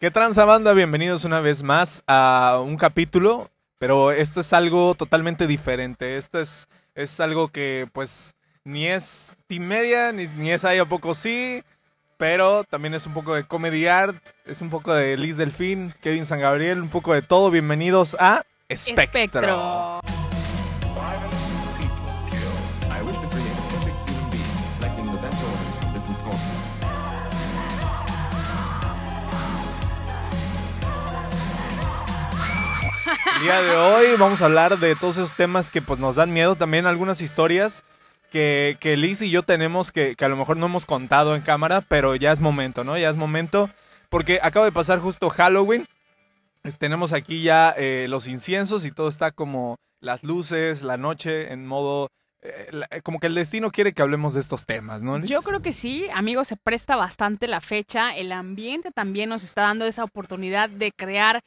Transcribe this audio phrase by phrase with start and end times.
[0.00, 0.74] ¿Qué tranza banda?
[0.74, 3.50] Bienvenidos una vez más a un capítulo,
[3.80, 6.16] pero esto es algo totalmente diferente.
[6.16, 10.84] Esto es, es algo que pues ni es team media, ni, ni es ahí a
[10.84, 11.64] poco sí,
[12.16, 16.26] pero también es un poco de comedy art, es un poco de Liz Delfín, Kevin
[16.26, 17.50] San Gabriel, un poco de todo.
[17.50, 18.44] Bienvenidos a.
[18.68, 20.00] Espectro.
[33.38, 36.32] El día de hoy vamos a hablar de todos esos temas que pues nos dan
[36.32, 37.84] miedo, también algunas historias
[38.32, 41.42] que, que Liz y yo tenemos que, que a lo mejor no hemos contado en
[41.42, 42.98] cámara, pero ya es momento, ¿no?
[42.98, 43.70] Ya es momento,
[44.08, 45.86] porque acaba de pasar justo Halloween,
[46.80, 51.64] tenemos aquí ya eh, los inciensos y todo está como las luces, la noche en
[51.64, 52.08] modo...
[52.42, 55.18] eh, eh, como que el destino quiere que hablemos de estos temas, ¿no?
[55.24, 58.16] Yo creo que sí, amigos, se presta bastante la fecha.
[58.16, 61.42] El ambiente también nos está dando esa oportunidad de crear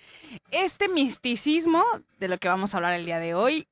[0.51, 1.83] este misticismo
[2.19, 3.67] de lo que vamos a hablar el día de hoy.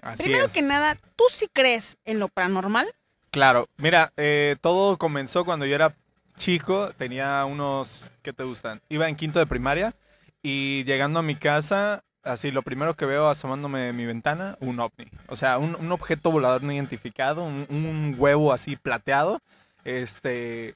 [0.00, 0.52] Así Primero es.
[0.52, 2.92] que nada, ¿tú sí crees en lo paranormal?
[3.30, 5.94] Claro, mira, eh, todo comenzó cuando yo era
[6.36, 8.80] chico, tenía unos, ¿qué te gustan?
[8.88, 9.94] Iba en quinto de primaria
[10.42, 14.80] y llegando a mi casa, así lo primero que veo asomándome de mi ventana, un
[14.80, 15.06] ovni.
[15.28, 19.40] O sea, un, un objeto volador no identificado, un, un huevo así plateado,
[19.84, 20.74] este,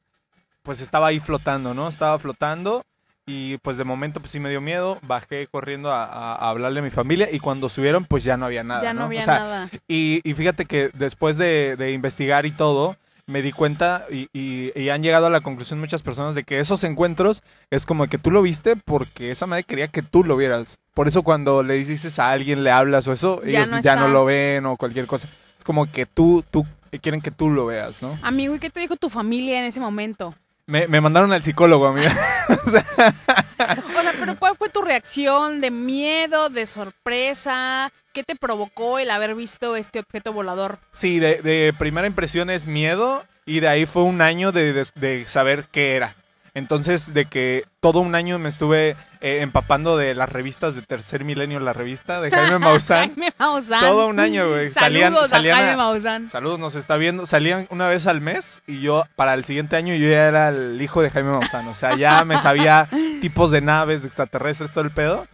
[0.63, 1.89] pues estaba ahí flotando, ¿no?
[1.89, 2.85] Estaba flotando
[3.27, 6.81] y pues de momento pues sí me dio miedo, bajé corriendo a, a- a hablarle
[6.81, 9.07] a mi familia y cuando subieron pues ya no había nada, ya no, ¿no?
[9.07, 9.71] había O sea, nada.
[9.89, 14.73] y, y fíjate que después de, de investigar y todo, me di cuenta y, y-
[14.79, 18.19] y han llegado a la conclusión muchas personas de que esos encuentros es como que
[18.19, 20.77] tú lo viste porque esa madre quería que tú lo vieras.
[20.95, 23.97] Por eso cuando le dices a alguien, le hablas o eso, Ya ellos no ya
[23.97, 25.29] no lo ven o cualquier cosa.
[25.59, 26.67] Es como que tú, tú
[27.03, 28.17] quieren que tú lo veas, ¿no?
[28.23, 30.35] Amigo, ¿y qué te dijo tu familia en ese momento?
[30.67, 32.13] Me, me mandaron al psicólogo, amiga.
[32.67, 37.91] O sea, pero ¿cuál fue tu reacción de miedo, de sorpresa?
[38.15, 40.79] ¿Qué te provocó el haber visto este objeto volador?
[40.93, 44.87] Sí, de, de primera impresión es miedo y de ahí fue un año de, de-
[44.95, 46.17] de saber qué era.
[46.57, 48.91] Entonces, de que todo un año me estuve
[49.21, 53.09] eh, empapando de las revistas de Tercer Milenio, la revista de Jaime Maussan.
[53.09, 53.81] Jaime Maussan.
[53.81, 54.71] todo un año, güey.
[54.71, 56.31] Salían, Saludos salían a a- Jaime Maussan.
[56.31, 57.27] Saludos, nos está viendo.
[57.27, 60.81] Salían una vez al mes y yo, para el siguiente año, yo ya era el
[60.81, 61.67] hijo de Jaime Maussan.
[61.67, 62.89] O sea, ya me sabía
[63.21, 65.27] tipos de naves, de extraterrestres, todo el pedo.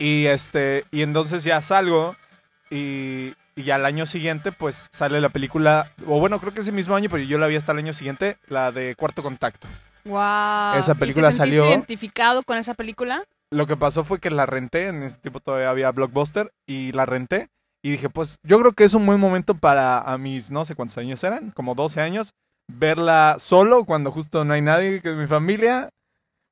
[0.00, 2.16] Y este, y entonces ya salgo
[2.70, 6.96] y, y al año siguiente, pues sale la película, o bueno, creo que ese mismo
[6.96, 9.68] año, pero yo la vi hasta el año siguiente, la de Cuarto Contacto.
[10.04, 10.74] Wow.
[10.78, 13.24] Esa ¿Y te película salió- identificado con esa película?
[13.50, 17.04] Lo que pasó fue que la renté, en ese tiempo todavía había Blockbuster, y la
[17.04, 17.48] renté.
[17.82, 20.74] Y dije, pues yo creo que es un buen momento para a mis no sé
[20.74, 22.30] cuántos años eran, como 12 años,
[22.68, 25.88] verla solo cuando justo no hay nadie, que es mi familia.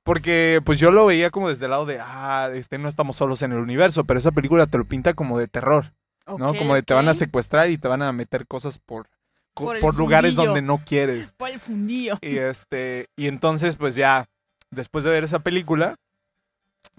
[0.08, 3.42] Porque pues yo lo veía como desde el lado de, ah, este, no estamos solos
[3.42, 5.92] en el universo, pero esa película te lo pinta como de terror,
[6.26, 6.54] ¿no?
[6.54, 9.10] Como de te van a secuestrar y te van a meter cosas por,
[9.52, 11.32] Por lugares donde no quieres.
[11.32, 12.16] Por el fundillo.
[12.22, 14.24] Y este, y entonces, pues ya,
[14.70, 15.96] después de ver esa película,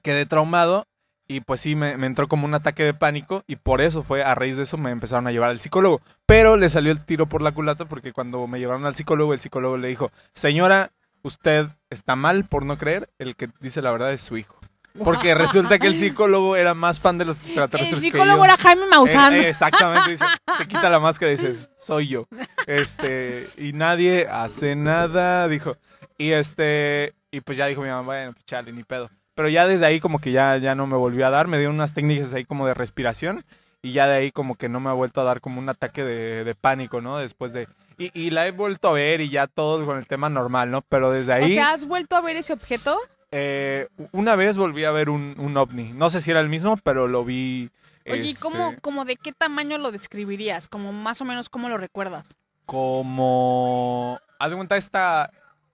[0.04, 0.86] quedé traumado.
[1.28, 3.44] Y pues sí, me, me entró como un ataque de pánico.
[3.48, 6.00] Y por eso fue, a raíz de eso, me empezaron a llevar al psicólogo.
[6.28, 9.40] Pero le salió el tiro por la culata porque cuando me llevaron al psicólogo, el
[9.40, 10.92] psicólogo le dijo: Señora,
[11.24, 13.10] usted está mal por no creer.
[13.20, 14.60] El que dice la verdad es su hijo.
[15.04, 18.46] Porque resulta que el psicólogo era más fan de los El extraterrestres que psicólogo yo.
[18.46, 19.34] era Jaime Maussan.
[19.34, 20.26] Eh, eh, exactamente, dice,
[20.58, 22.28] se quita la máscara y dice, soy yo.
[22.68, 25.78] Este, y nadie hace nada, dijo.
[26.18, 29.10] Y este, y pues ya dijo mi mamá, bueno, pues chale, ni pedo.
[29.36, 31.70] Pero ya desde ahí como que ya, ya no me volvió a dar, me dio
[31.70, 33.46] unas técnicas ahí como de respiración
[33.82, 36.04] y ya de ahí como que no me ha vuelto a dar como un ataque
[36.04, 37.18] de, de pánico, ¿no?
[37.18, 37.68] Después de...
[38.00, 40.82] Y, y la he vuelto a ver y ya todo con el tema normal, ¿no?
[40.82, 41.54] Pero desde O ahí...
[41.54, 42.98] sea, ¿has vuelto a ver ese objeto?
[43.32, 45.94] eh, una vez volví a ver un, un ovni.
[45.94, 47.70] No sé si era el mismo, pero lo vi...
[48.08, 50.68] Oye, ¿y este, cómo, como de qué tamaño lo describirías?
[50.68, 52.38] Como más o menos cómo lo recuerdas.
[52.66, 55.30] como haz de cuenta esta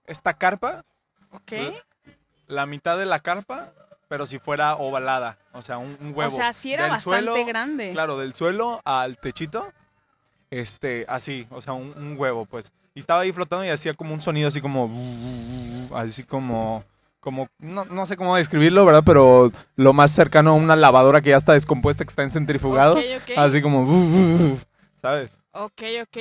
[0.07, 0.83] esta carpa
[1.31, 1.53] ¿Ok?
[2.47, 3.71] la mitad de la carpa
[4.07, 7.19] pero si fuera ovalada o sea un, un huevo O sea, sí era Del bastante
[7.31, 7.91] suelo- grande.
[7.91, 9.71] claro del suelo al techito
[10.51, 14.13] este así o sea un, un huevo pues y estaba ahí flotando y hacía como
[14.13, 14.89] un sonido así como
[15.95, 16.83] así como
[17.19, 21.31] como no, no sé cómo describirlo verdad pero lo más cercano a una lavadora que
[21.31, 22.97] ya está descompuesta que está en centrifugado
[23.37, 23.85] así como
[25.01, 26.17] sabes Ok, ok.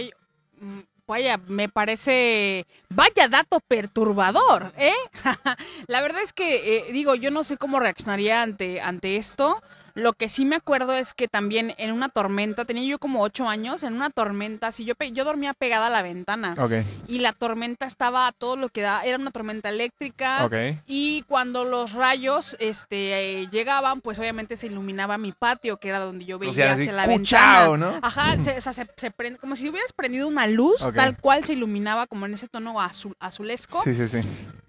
[0.61, 2.67] Mm, Vaya, me parece.
[2.89, 4.95] Vaya dato perturbador, ¿eh?
[5.87, 9.63] La verdad es que, eh, digo, yo no sé cómo reaccionaría ante, ante esto.
[9.95, 13.49] Lo que sí me acuerdo es que también en una tormenta, tenía yo como ocho
[13.49, 16.73] años, en una tormenta, si yo, yo dormía pegada a la ventana Ok,
[17.07, 20.45] y la tormenta estaba a todo lo que da, era una tormenta eléctrica.
[20.45, 20.55] ok.
[20.87, 26.01] Y cuando los rayos este, eh, llegaban, pues obviamente se iluminaba mi patio, que era
[26.01, 27.73] donde yo veía O sea, así, hacia la ¡cuchao!
[27.73, 27.93] ventana.
[27.93, 27.99] ¿no?
[28.03, 31.45] Ajá, se- o sea, se, se prende- como si hubieras prendido una luz, tal cual
[31.45, 33.81] se iluminaba como en ese tono azul, azulesco.
[33.85, 34.21] Sí, sí, sí.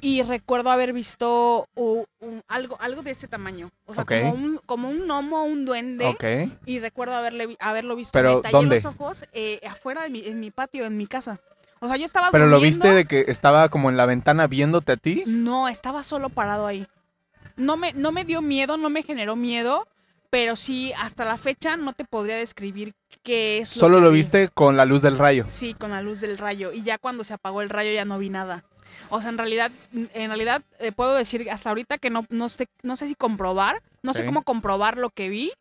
[0.02, 2.06] Y recuerdo haber visto un-
[2.48, 3.72] algo, algo de ese tamaño.
[3.86, 6.16] O sea, como, un, como un gnomo, un duende.
[6.66, 8.12] Y recuerdo haberle, haberlo visto.
[8.14, 8.76] Pero, me ¿dónde?
[8.76, 11.40] los ojos eh, afuera de mi, en mi patio, en mi casa.
[11.80, 14.94] O sea, yo estaba Pero lo viste de que estaba como en la ventana viéndote
[14.94, 15.24] a ti.
[15.26, 16.88] No, estaba solo parado ahí.
[17.58, 19.88] No me, no me dio miedo, no me generó miedo,
[20.30, 22.94] pero sí, hasta la fecha no te podría describir
[23.24, 23.70] qué es.
[23.70, 24.18] Solo que lo vi.
[24.18, 25.46] viste con la luz del rayo.
[25.48, 26.72] Sí, con la luz del rayo.
[26.74, 28.64] Y ya cuando se apagó el rayo ya no vi nada.
[29.10, 32.68] O sea, en realidad, en realidad eh, puedo decir hasta ahorita que no, no sé,
[32.84, 35.52] no sé si comprobar, no sé cómo comprobar lo que vi,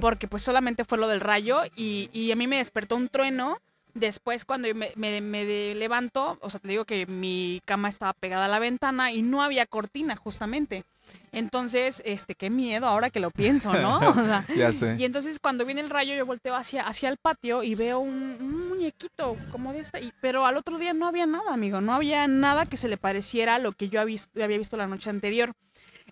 [0.00, 3.58] porque pues solamente fue lo del rayo y, y a mí me despertó un trueno.
[3.94, 5.44] Después cuando yo me, me- me
[5.74, 9.40] levanto, o sea, te digo que mi cama estaba pegada a la ventana y no
[9.42, 10.84] había cortina justamente.
[11.32, 13.98] Entonces, este, qué miedo ahora que lo pienso, ¿no?
[14.08, 14.96] O sea, Ya sé.
[14.98, 18.36] y entonces cuando viene el rayo yo volteo hacia, hacia el patio y veo un,
[18.40, 21.94] un muñequito como de esta, y, pero al otro día no había nada, amigo, no
[21.94, 24.86] había nada que se le pareciera a lo que yo había visto, había visto la
[24.86, 25.52] noche anterior.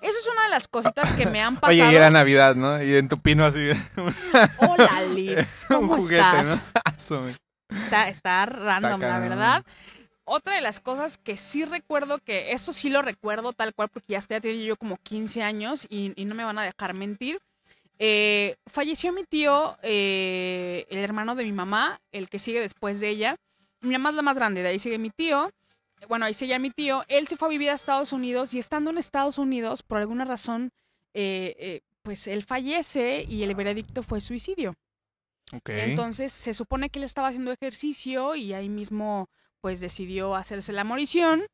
[0.01, 1.73] Eso es una de las cositas que me han pasado.
[1.81, 2.83] Oye, y era Navidad, ¿no?
[2.83, 3.69] Y en tu pino así.
[4.59, 6.47] Hola Liz, ¿cómo un juguete, estás?
[6.49, 6.81] ¿no?
[6.85, 7.33] Asume.
[7.69, 9.65] Está, está random, la verdad.
[10.35, 14.15] Otra de las cosas que sí recuerdo, que esto sí lo recuerdo tal cual, porque
[14.15, 17.39] ya, ya tenía yo como 15 años y, y no me van a dejar mentir.
[17.99, 23.11] eh, falleció mi tío, eh, el hermano de mi mamá, el que sigue después de
[23.11, 23.37] ella.
[23.83, 25.51] Mi mamá es la más grande, de ahí sigue mi tío.
[26.09, 27.05] Bueno, ahí sigue mi tío.
[27.09, 30.25] Él se fue a vivir a Estados Unidos y estando en Estados Unidos, por alguna
[30.25, 30.71] razón,
[31.15, 34.75] eh, pues él fallece y el veredicto fue suicidio.
[35.67, 39.29] Entonces se supone que él estaba haciendo ejercicio y ahí mismo
[39.63, 41.45] pues decidió hacerse la morición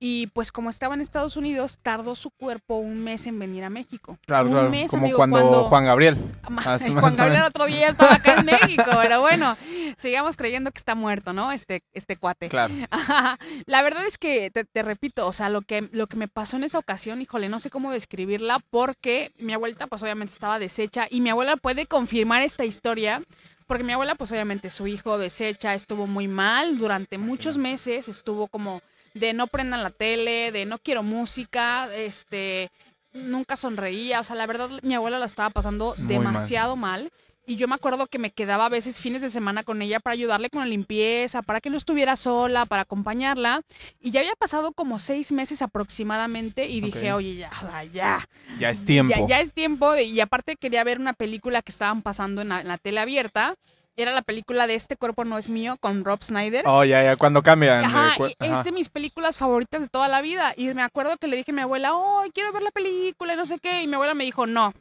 [0.00, 3.70] y pues como estaba en Estados Unidos tardó su cuerpo un mes en venir a
[3.70, 4.18] México.
[4.26, 4.70] Claro, un claro.
[4.70, 6.16] mes, Como amigo, cuando, Juan Gabriel.
[6.50, 9.56] Más- Juan Gabriel otro día estaba acá en México, pero bueno,
[9.96, 11.52] sigamos creyendo que está muerto, ¿no?
[11.52, 12.48] Este, este cuate.
[12.48, 12.74] Claro.
[13.66, 16.56] La verdad es que, te, te repito, o sea, lo que, lo que me pasó
[16.56, 21.06] en esa ocasión, híjole, no sé cómo describirla porque mi abuelita pues obviamente estaba deshecha
[21.08, 23.22] y mi abuela puede confirmar esta historia
[23.66, 28.46] porque mi abuela pues obviamente su hijo deshecha estuvo muy mal durante muchos meses, estuvo
[28.48, 28.80] como
[29.14, 32.70] de no prendan la tele, de no quiero música, este,
[33.12, 36.24] nunca sonreía, o sea, la verdad mi abuela la estaba pasando Muy mal.
[36.34, 37.10] demasiado mal.
[37.44, 40.14] Y yo me acuerdo que me quedaba a veces fines de semana con ella para
[40.14, 43.62] ayudarle con la limpieza, para que no estuviera sola, para acompañarla.
[44.00, 47.50] Y ya había pasado como seis meses aproximadamente y dije, oye, ya,
[47.92, 48.26] ya,
[48.60, 49.12] Ya es tiempo.
[49.14, 49.92] ya, ya es tiempo.
[49.92, 53.00] de- y aparte quería ver una película que estaban pasando en la, en la tele
[53.00, 53.56] abierta.
[53.94, 56.64] Era la película de Este cuerpo no es mío con Rob Snyder.
[56.66, 57.16] Oh, ya, ya.
[57.16, 57.84] Cuando cambian.
[57.84, 60.54] Ajá, y es de mis películas favoritas de toda la vida.
[60.56, 63.36] Y me acuerdo que le dije a mi abuela, oh, quiero ver la película y
[63.36, 63.82] no sé qué.
[63.82, 64.72] Y mi abuela me dijo, no,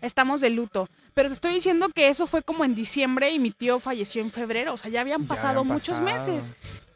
[0.00, 0.88] estamos de luto.
[1.14, 4.30] Pero te estoy diciendo que eso fue como en diciembre y mi tío falleció en
[4.30, 4.74] febrero.
[4.74, 6.04] O sea, ya habían Ya pasado habían muchos pasado.
[6.36, 6.54] meses.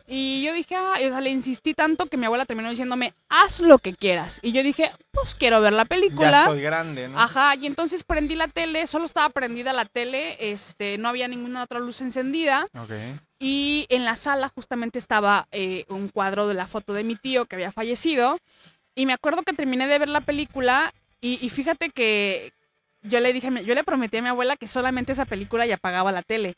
[0.09, 3.59] Y yo dije, ah, o sea, le insistí tanto que mi abuela terminó diciéndome, haz
[3.59, 4.39] lo que quieras.
[4.41, 6.31] Y yo dije, pues quiero ver la película.
[6.31, 7.19] Ya estoy grande, ¿no?
[7.21, 11.65] Ajá, y entonces prendí la tele, solo estaba prendida la tele, este, no había ninguna
[11.65, 12.69] otra luz encendida.
[12.79, 12.93] Ok.
[13.41, 17.47] Y en la sala justamente estaba eh, un cuadro de la foto de mi tío
[17.47, 18.39] que había fallecido.
[18.95, 22.53] Y me acuerdo que terminé de ver la película y, y fíjate que
[23.09, 26.13] yo le dije, yo le prometí a mi abuela que solamente esa película y apagaba
[26.13, 26.55] la tele.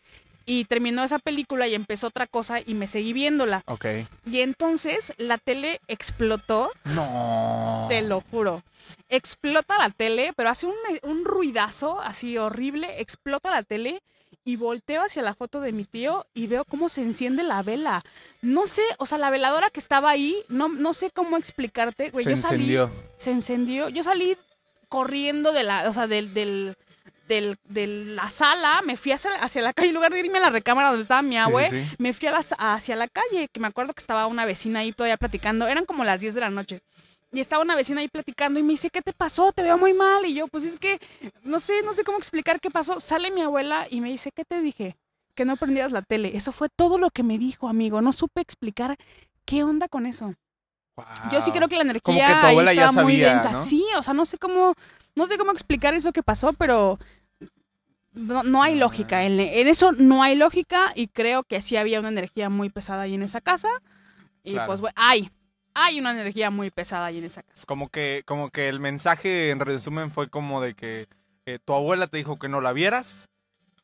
[0.46, 3.62] Y terminó esa película y empezó otra cosa y me seguí viéndola.
[3.66, 3.84] Ok.
[4.24, 7.84] Y entonces la tele explotó, No.
[7.90, 8.62] te lo juro.
[9.10, 13.00] Explota la tele, pero hace un, un ruidazo así horrible.
[13.00, 14.00] Explota la tele
[14.44, 18.02] y volteo hacia la foto de mi tío y veo cómo se enciende la vela.
[18.40, 22.08] No sé, o sea, la veladora que estaba ahí, no, no sé cómo explicarte.
[22.10, 22.90] Güey, Se yo salí, encendió.
[23.18, 23.88] se encendió.
[23.90, 24.36] Yo salí
[24.88, 26.76] corriendo de la, o sea, del, del,
[27.28, 30.42] del- de la sala, me fui hacia, hacia la calle, en lugar de irme a
[30.42, 31.94] la recámara donde estaba mi abue, sí, sí.
[31.98, 35.16] me fui a hacia la calle, que me acuerdo que estaba una vecina ahí todavía
[35.16, 36.80] platicando, eran como las 10 de la noche.
[37.30, 39.52] Y estaba una vecina ahí platicando y me dice, ¿qué te pasó?
[39.52, 40.24] Te veo muy mal.
[40.24, 40.98] Y yo, pues es que,
[41.42, 43.00] no sé, no sé cómo explicar qué pasó.
[43.00, 44.96] Sale mi abuela y me dice, ¿qué te dije?
[45.34, 46.30] Que no prendieras la tele.
[46.34, 48.00] Eso fue todo lo que me dijo, amigo.
[48.00, 48.96] No supe explicar
[49.44, 50.34] qué onda con eso.
[51.32, 53.52] Yo sí creo que la energía Como que tu ahí abuela ya estaba muy densa.
[53.52, 53.62] ¿no?
[53.62, 54.74] Sí, o sea, no sé cómo,
[55.14, 56.98] no sé cómo explicar eso que pasó, pero
[58.12, 59.24] no, no hay lógica.
[59.24, 63.02] En, en eso no hay lógica y creo que sí había una energía muy pesada
[63.02, 63.68] ahí en esa casa.
[64.42, 64.66] Y Claro.
[64.68, 65.30] pues bueno, hay,
[65.74, 67.64] hay una energía muy pesada ahí en esa casa.
[67.66, 71.06] Como que, como que el mensaje en resumen fue como de que
[71.46, 73.28] eh, tu abuela te dijo que no la vieras,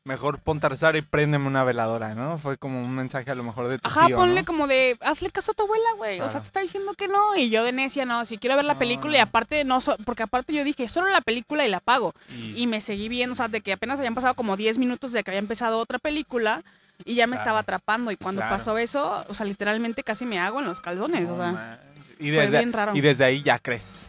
[0.04, 2.36] mejor ponte a rezar y préndeme una veladora, ¿no?
[2.36, 4.46] Fue como un mensaje a lo mejor de tu Ajá, tío, ponle ¿no?
[4.46, 6.20] como de, hazle caso a tu abuela, güey.
[6.20, 7.34] O sea, te está diciendo que no.
[7.36, 9.96] Y yo de necia, no, si quiero ver la No, película y aparte no, so-
[10.04, 12.12] porque aparte yo dije, solo la película y la pago.
[12.30, 15.12] Y- Y me seguí viendo, o sea, de que apenas habían pasado como 10 minutos
[15.12, 16.62] de que había empezado otra película
[17.06, 17.42] y ya me Claro.
[17.42, 18.10] estaba atrapando.
[18.10, 18.56] Y cuando Claro.
[18.56, 21.80] pasó eso, o sea, literalmente casi me hago en los calzones, o sea.
[22.20, 22.94] y fue bien raro.
[22.94, 24.06] y desde ahí ya crees.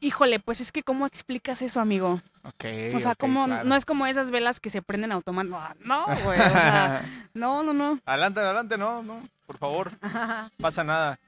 [0.00, 2.22] Híjole, pues es que ¿cómo explicas eso, amigo?
[2.42, 2.64] Ok,
[2.94, 3.64] O sea, como claro.
[3.68, 5.84] no es como esas velas que se prenden automáticamente.
[5.84, 7.04] No, güey, o sea,
[7.34, 8.00] no, no, no.
[8.06, 9.92] adelante, adelante, no, no, por favor,
[10.60, 11.18] pasa nada.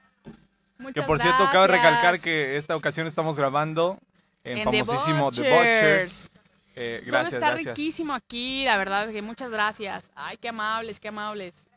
[0.79, 3.99] Muchas Que por cierto, cabe recalcar que esta ocasión estamos grabando
[4.43, 5.53] en, famosísimo The Butchers.
[5.53, 6.29] Butchers.
[6.75, 7.77] Eh, Todo gracias, está gracias.
[7.77, 10.11] riquísimo aquí, la verdad, que muchas gracias.
[10.15, 11.67] Ay, qué amables, qué amables.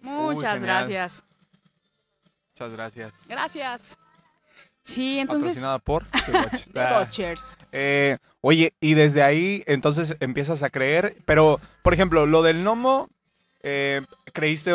[0.00, 1.22] Muchas gracias.
[2.54, 3.12] Muchas gracias.
[3.28, 3.98] Gracias.
[4.84, 6.04] Sí, entonces, Patrocinada por.
[6.72, 7.08] The Ah.
[7.72, 13.08] Eh, oye, y desde ahí entonces empiezas a creer, pero por ejemplo, lo del gnomo,
[13.62, 14.72] eh, creíste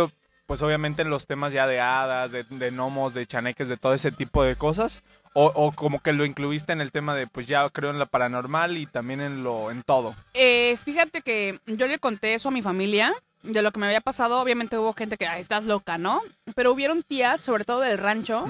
[0.48, 3.94] pues obviamente en los temas ya de hadas, de, de gnomos, de chaneques, de todo
[3.94, 7.46] ese tipo de cosas, o, o como que lo incluiste en el tema de pues
[7.46, 10.16] ya creo en la paranormal y también en lo en todo.
[10.34, 14.02] Eh, fíjate que yo le conté eso a mi familia, de lo que me había
[14.02, 14.40] pasado.
[14.42, 16.22] Obviamente hubo gente que, "Ay, estás loca, ¿no?
[16.56, 18.46] Pero hubieron tías, sobre todo del rancho,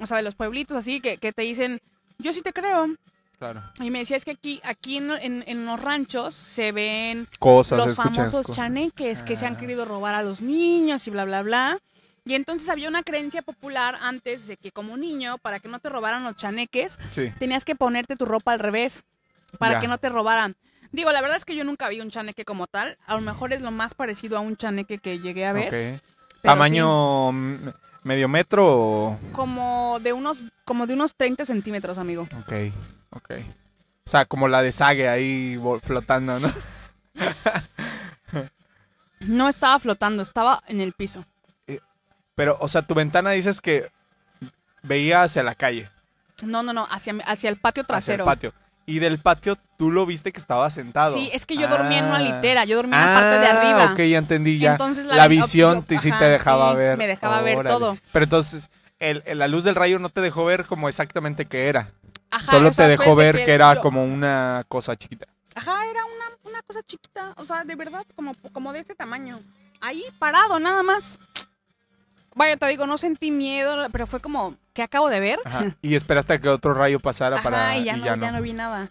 [0.00, 1.80] o sea, de los pueblitos así, que, que te dicen,
[2.18, 2.88] yo sí te creo.
[3.38, 3.62] claro.
[3.80, 7.78] Y me decía, es que aquí, aquí en, en- en los ranchos se ven Cosas,
[7.86, 8.54] los famosos cosas.
[8.56, 9.58] chaneques que se han Ah.
[9.58, 11.78] querido robar a los niños y bla, bla, bla.
[12.26, 15.88] Y entonces había una creencia popular antes de que como niño, para que no te
[15.88, 17.32] robaran los chaneques, Sí.
[17.38, 19.04] tenías que ponerte tu ropa al revés
[19.58, 19.80] para Ya.
[19.80, 20.54] que no te robaran.
[20.92, 22.98] Digo, la verdad es que yo nunca vi un chaneque como tal.
[23.06, 26.00] A lo mejor es lo más parecido a un chaneque que llegué a ver.
[26.42, 27.32] Tamaño
[28.02, 29.18] medio metro o...
[29.32, 32.26] como de unos como de unos 30 centímetros, amigo.
[32.40, 32.52] Ok,
[33.10, 33.30] ok.
[34.06, 36.48] O sea, como la de Sage ahí flotando, ¿no?
[39.20, 41.26] No estaba flotando, estaba en el piso.
[42.34, 43.90] Pero, o sea, tu ventana dices que
[44.82, 45.88] veía hacia la calle,
[46.42, 48.24] No, no, no, hacia, hacia el patio hacia el trasero.
[48.24, 48.54] patio.
[48.90, 51.14] Y del patio tú lo viste que estaba sentado.
[51.14, 52.20] Sí, es que yo dormía en una Ah.
[52.20, 53.82] litera, yo dormía en la parte de arriba.
[53.88, 54.72] Ah, ok, ya entendí ya.
[54.72, 56.98] Entonces la, la- visión te, sí te dejaba sí, ver.
[56.98, 57.96] me dejaba ver todo.
[58.12, 58.68] Pero entonces,
[58.98, 61.90] el, el- la luz del rayo no te dejó ver como exactamente qué era.
[62.32, 65.26] Ajá, Solo o sea, te dejó de ver que, era yo- como una cosa chiquita.
[65.54, 69.40] Ajá, era una, una cosa chiquita, o sea, de verdad, como, como de este tamaño.
[69.80, 71.18] Ahí parado, nada más.
[72.34, 75.38] Vaya, te digo, no sentí miedo, pero fue como, ¿qué acabo de ver?
[75.44, 75.76] Ajá.
[75.82, 77.76] y esperaste a que otro rayo pasara Ajá, para.
[77.76, 78.90] y ya, no, ya no vi nada.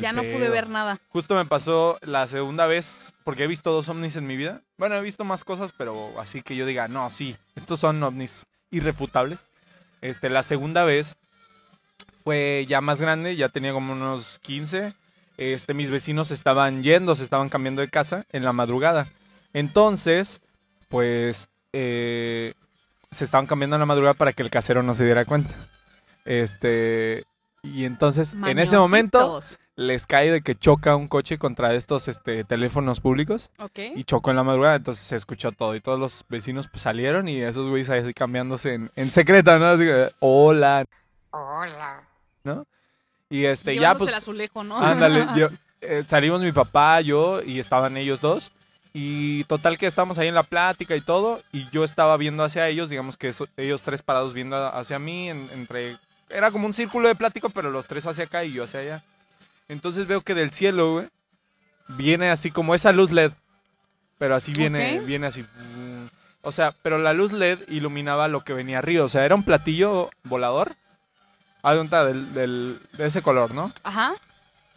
[0.00, 1.00] Ya no pude ver nada.
[1.10, 4.62] Justo me pasó la segunda vez, porque he visto dos ovnis en mi vida.
[4.78, 8.46] Bueno, he visto más cosas, pero así que yo diga, no, sí, estos son ovnis
[8.70, 9.38] irrefutables.
[10.00, 11.16] Este, la segunda vez
[12.24, 14.94] fue ya más grande, ya tenía como unos 15.
[15.36, 19.08] Este, mis vecinos estaban yendo, se estaban cambiando de casa en la madrugada.
[19.52, 20.40] Entonces,
[20.88, 22.54] pues, eh,
[23.12, 25.54] se estaban cambiando en la madrugada para que el casero no se diera cuenta.
[26.24, 27.24] Este,
[27.62, 29.40] y entonces, en ese momento,
[29.76, 33.78] les cae de que choca un coche contra estos este, teléfonos públicos Ok.
[33.96, 37.28] y chocó en la madrugada, entonces se escuchó todo y todos los vecinos pues, salieron
[37.28, 39.66] y esos güeyes ahí cambiándose en, en secreto, ¿no?
[39.66, 40.84] Así que, hola.
[41.30, 42.02] Hola.
[42.44, 42.66] ¿No?
[43.30, 44.78] Y este, ya Llevándose pues, el azulejo, ¿no?
[44.78, 45.48] ándale, yo-
[45.80, 48.52] eh, salimos mi papá, yo y estaban ellos dos.
[48.94, 52.68] Y total que estamos ahí en la plática y todo, y yo estaba viendo hacia
[52.68, 55.96] ellos, digamos que eso- ellos tres parados viendo hacia mí, en- entre...
[56.28, 59.02] Era como un círculo de plático, pero los tres hacia acá y yo hacia allá.
[59.68, 61.08] Entonces veo que del cielo, güey,
[61.88, 63.32] viene así como esa luz LED.
[64.18, 65.06] Pero así viene, Ok.
[65.06, 65.44] viene así.
[66.42, 69.04] O sea, pero la luz LED iluminaba lo que venía arriba.
[69.04, 70.72] O sea, era un platillo volador.
[71.64, 73.72] Del, del- de ese color, ¿no?
[73.84, 74.14] Ajá.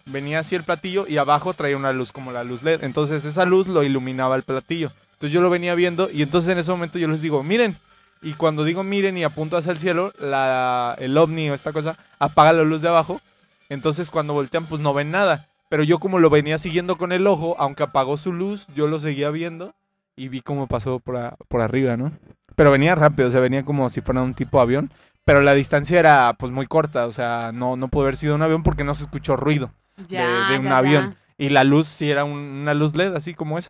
[0.07, 2.83] Venía así el platillo y abajo traía una luz como la luz LED.
[2.83, 4.91] Entonces esa luz lo iluminaba el platillo.
[5.13, 7.75] Entonces yo lo venía viendo y entonces en ese momento yo les digo, miren.
[8.21, 11.97] Y cuando digo miren y apunto hacia el cielo, la, el ovni o esta cosa
[12.19, 13.19] apaga la luz de abajo.
[13.67, 15.47] Entonces cuando voltean pues no ven nada.
[15.69, 18.99] Pero yo como lo venía siguiendo con el ojo, aunque apagó su luz, yo lo
[18.99, 19.73] seguía viendo
[20.15, 22.11] y vi cómo pasó por, por arriba, ¿no?
[22.55, 24.91] Pero venía rápido, o sea, venía como si fuera un tipo avión.
[25.25, 28.43] Pero la distancia era pues muy corta, o sea, no, no pudo haber sido un
[28.43, 29.71] avión porque no se escuchó ruido
[30.07, 31.11] Ya, de un ya, avión.
[31.11, 31.45] ya.
[31.45, 33.69] y la luz sí era un- una luz LED así como esa,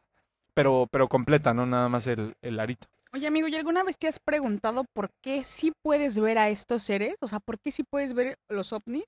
[0.54, 2.88] pero, pero completa, no nada más el, el arito.
[3.14, 6.84] Oye, amigo, ¿y alguna vez te has preguntado por qué sí puedes ver a estos
[6.84, 7.16] seres?
[7.22, 9.06] O sea, ¿por qué sí puedes ver los ovnis?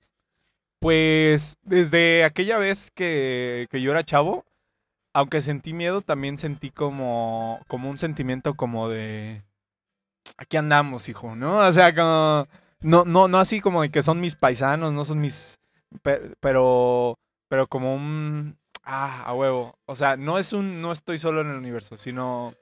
[0.80, 4.44] Pues desde aquella vez que, que yo era chavo,
[5.12, 9.42] aunque sentí miedo, también sentí como, como un sentimiento como de...
[10.36, 11.58] Aquí andamos, hijo, ¿no?
[11.58, 12.46] O sea, como...
[12.80, 15.58] No, no, no así como de que son mis paisanos, no son mis...
[16.02, 17.18] pe- Pero
[17.48, 18.58] pero como un...
[18.84, 19.78] Ah, a huevo.
[19.86, 20.82] O sea, no es un...
[20.82, 22.54] No estoy solo en el universo, sino...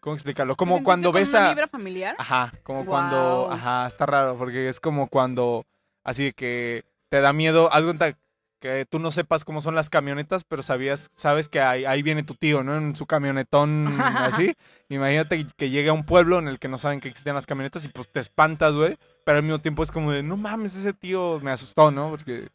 [0.00, 0.54] ¿Cómo explicarlo?
[0.54, 1.48] ¿Te Como cuando ves una a...
[1.48, 2.14] vibra familiar?
[2.18, 3.50] Ajá, como cuando...
[3.50, 5.64] Ajá, está raro, porque es como cuando...
[6.04, 7.68] Así que te da miedo...
[7.72, 8.16] Haz cuenta
[8.60, 12.24] que tú no sepas cómo son las camionetas, pero sabías, sabes que ahí, ahí viene
[12.24, 12.76] tu tío, ¿no?
[12.76, 14.54] En su camionetón así.
[14.88, 17.84] Imagínate que llega a un pueblo en el que no saben que existen las camionetas
[17.84, 18.96] y pues te espantas, güey.
[19.24, 22.10] Pero al mismo tiempo es como de, no mames, ese tío me asustó, ¿no?
[22.10, 22.48] Porque,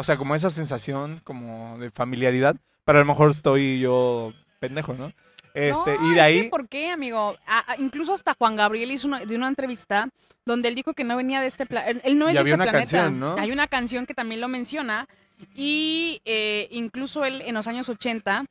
[0.00, 2.56] o sea, como esa sensación como de familiaridad.
[2.84, 5.12] Pero a lo mejor estoy yo pendejo, ¿no?
[5.52, 6.48] Este, No, y es de que ahí...
[6.48, 7.36] ¿Por qué, amigo?
[7.78, 10.08] Incluso hasta Juan Gabriel hizo una, de una entrevista
[10.46, 12.00] donde él dijo que no venía de este planeta.
[12.02, 12.96] Él no es Y de había este una planeta.
[12.96, 13.34] canción, ¿no?
[13.36, 15.06] Hay una canción que también lo menciona.
[15.54, 18.46] Y eh, incluso él en los años 80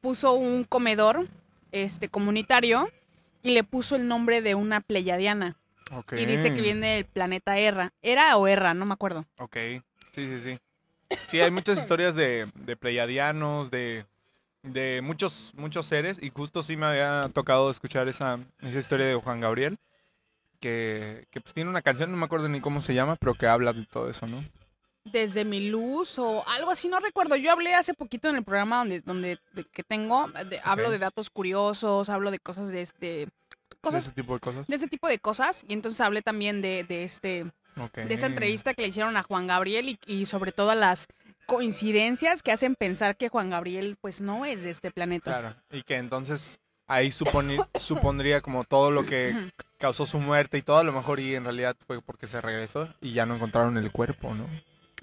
[0.00, 1.26] puso un comedor
[1.72, 2.88] este, comunitario
[3.42, 5.56] y le puso el nombre de una pleyadiana.
[5.90, 6.12] Ok.
[6.12, 7.92] Y dice que viene del planeta Erra.
[8.02, 8.72] ¿Era o Erra?
[8.72, 9.26] No me acuerdo.
[9.38, 9.56] Ok,
[10.12, 10.58] sí, sí, sí.
[11.28, 14.04] Sí, hay muchas historias de, de pleiadianos, de,
[14.62, 19.14] de muchos, muchos seres, y justo sí me había tocado escuchar esa, esa historia de
[19.14, 19.78] Juan Gabriel,
[20.60, 23.46] que, que pues tiene una canción, no me acuerdo ni cómo se llama, pero que
[23.46, 24.44] habla de todo eso, ¿no?
[25.04, 27.34] Desde mi luz o algo así, no recuerdo.
[27.34, 30.98] Yo hablé hace poquito en el programa donde, donde de- que tengo, de- hablo de
[31.00, 33.28] datos curiosos, hablo de cosas de este, De
[33.80, 34.66] cosas ese tipo de cosas.
[34.68, 37.50] de ese tipo de cosas y entonces hablé también de, de este
[37.94, 41.08] De esa entrevista que le hicieron a Juan Gabriel y, y sobre todo las
[41.46, 45.30] coincidencias que hacen pensar que Juan Gabriel pues no es de este planeta.
[45.38, 47.12] Claro, y que entonces ahí
[47.78, 51.44] supondría como todo lo que causó su muerte y todo, a lo mejor y en
[51.44, 54.46] realidad fue porque se regresó y ya no encontraron el cuerpo, ¿no?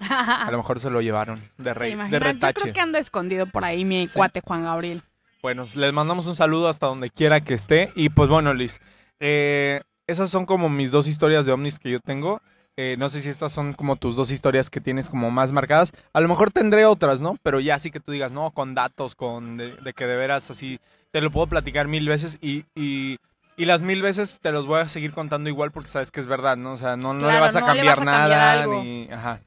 [0.00, 2.20] A lo mejor se lo llevaron de, ¿Te rey, de imaginas?
[2.20, 2.60] Yo retache.
[2.62, 5.02] creo que anda escondido por ahí mi cuate Juan Gabriel.
[5.42, 7.92] Bueno, les mandamos un saludo hasta donde quiera que esté.
[7.94, 8.80] Y pues bueno, Liz,
[9.18, 12.40] eh, esas son como mis dos historias de ovnis que yo tengo.
[12.82, 15.92] Eh, no sé si estas son como tus dos historias que tienes como más marcadas.
[16.14, 17.36] A lo mejor tendré otras, ¿no?
[17.42, 20.50] Pero ya sí que tú digas, no, con datos, con de, de que de veras
[20.50, 23.18] así, te lo puedo platicar mil veces y, y,
[23.58, 26.26] y las mil veces te los voy a seguir contando igual porque sabes que es
[26.26, 26.72] verdad, ¿no?
[26.72, 28.66] O sea, no, no le vas a no cambiar vas a cambiar nada.
[28.66, 29.40] ni, ajá.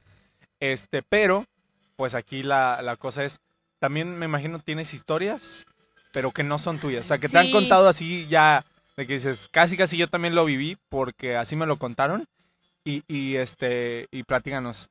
[0.60, 1.44] Este, pero,
[1.96, 3.40] pues aquí la, la cosa es,
[3.80, 5.66] también me imagino tienes historias,
[6.12, 7.06] pero que no son tuyas.
[7.06, 8.64] O sea, que te han contado así ya,
[8.96, 12.28] de que dices, casi casi yo también lo viví porque así me lo contaron.
[12.86, 14.24] Y, y este, y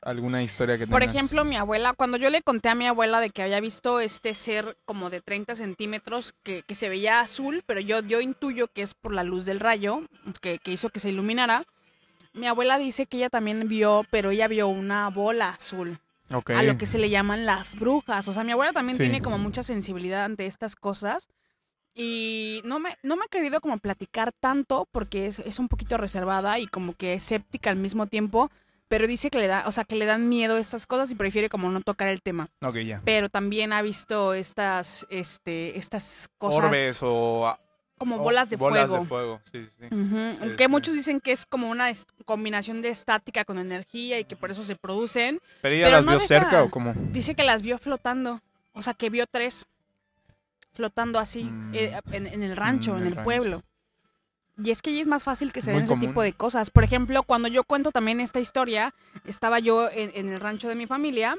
[0.01, 0.99] alguna historia que tengas.
[0.99, 3.99] Por ejemplo, mi abuela, cuando yo le conté a mi abuela de que había visto
[3.99, 8.67] este ser como de 30 centímetros que, que se veía azul, pero yo, yo intuyo
[8.67, 10.01] que es por la luz del rayo
[10.41, 11.65] que, que hizo que se iluminara.
[12.34, 16.79] Mi abuela dice que ella también vio, pero ella vio una bola azul, a lo
[16.79, 18.27] que se le llaman las brujas.
[18.27, 19.03] O sea, mi abuela también Sí.
[19.03, 21.29] tiene como mucha sensibilidad ante estas cosas.
[21.95, 25.97] Y no me, no me ha querido como platicar tanto porque es, es un poquito
[25.97, 28.49] reservada y como que escéptica al mismo tiempo.
[28.88, 31.49] Pero dice que le da, o sea, que le dan miedo estas cosas y prefiere
[31.49, 32.49] como no tocar el tema.
[32.62, 33.01] Ok, ya.
[33.06, 37.58] Pero también ha visto estas, este, estas cosas Orbes o...
[37.97, 38.99] como bolas de bolas fuego.
[39.03, 39.88] de fuego, sí, sí.
[39.89, 39.95] sí.
[39.95, 41.91] Ujú, Este- Que muchos dicen que es como una
[42.25, 45.39] combinación de estática con energía y que por eso se producen.
[45.62, 46.93] ¿Pero ella Pero las no vio deja- cerca o cómo?
[47.12, 48.41] Dice que las vio flotando.
[48.73, 49.65] O sea, que vio tres
[50.73, 51.71] flotando así Mm.
[51.75, 53.23] eh, en, en el rancho, Mm, en el rancho.
[53.23, 53.63] pueblo.
[54.57, 56.69] Y es que allí es más fácil que se Muy den ese tipo de cosas.
[56.69, 58.93] Por ejemplo, cuando yo cuento también esta historia,
[59.25, 61.36] estaba yo en, en el rancho de mi familia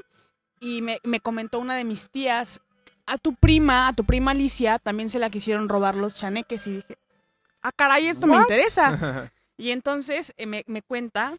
[0.59, 2.59] y me, me comentó una de mis tías,
[3.05, 6.67] a tu prima, a tu prima Alicia, también se la quisieron robar los chaneques.
[6.67, 6.97] Y dije,
[7.61, 9.31] ah, caray, esto me interesa.
[9.57, 11.33] Y entonces eh, me, me cuenta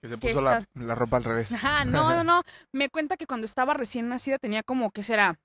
[0.00, 1.52] que se Que puso la, la ropa al revés.
[1.52, 2.42] Ajá, no, no, no.
[2.72, 5.38] Me cuenta que cuando estaba recién nacida tenía como, ¿qué será?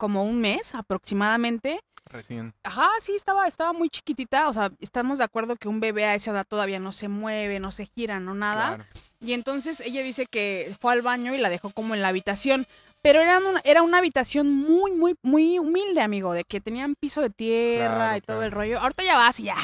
[0.00, 1.78] Como un mes aproximadamente.
[2.06, 2.54] Recién.
[2.64, 4.48] Ajá, sí, estaba, estaba muy chiquitita.
[4.48, 7.60] O sea, estamos de acuerdo que un bebé a esa edad todavía no se mueve,
[7.60, 8.76] no se gira, no nada.
[8.76, 8.84] Claro.
[9.20, 12.66] Y entonces ella dice que fue al baño y la dejó como en la habitación.
[13.02, 17.20] Pero era una, era una habitación muy, muy, muy humilde, amigo, de que tenían piso
[17.20, 18.42] de tierra Claro, y todo claro.
[18.46, 18.80] el rollo.
[18.80, 19.56] Ahorita ya vas y ya.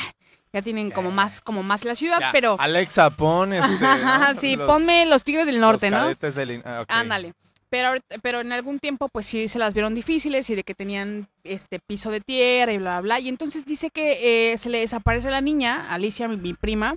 [0.52, 2.56] Ya tienen como más, como más la ciudad, Ya, pero.
[2.58, 3.84] Alexa, pon este.
[3.84, 4.40] Ajá, ¿no?
[4.40, 6.30] sí, Los- ponme los Tigres del Norte, los ¿no?
[6.30, 6.86] del- ah, ok.
[6.90, 7.34] Ándale.
[7.68, 11.28] Pero, pero en algún tiempo, pues sí se las vieron difíciles y de que tenían
[11.42, 13.20] este piso de tierra y bla, bla, bla.
[13.20, 16.96] Y entonces dice que eh, se le desaparece la niña, Alicia, mi, mi prima,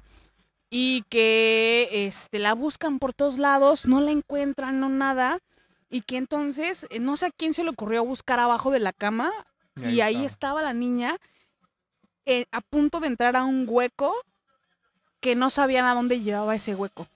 [0.70, 5.40] y que este, la buscan por todos lados, no la encuentran, no nada.
[5.90, 8.94] Y que entonces, eh, no sé a quién se le ocurrió buscar abajo de la
[8.94, 9.32] cama,
[9.76, 11.18] y ahí, estaba la niña
[12.26, 14.14] eh, a punto de entrar a un hueco
[15.22, 17.08] que no sabían a dónde llevaba ese hueco.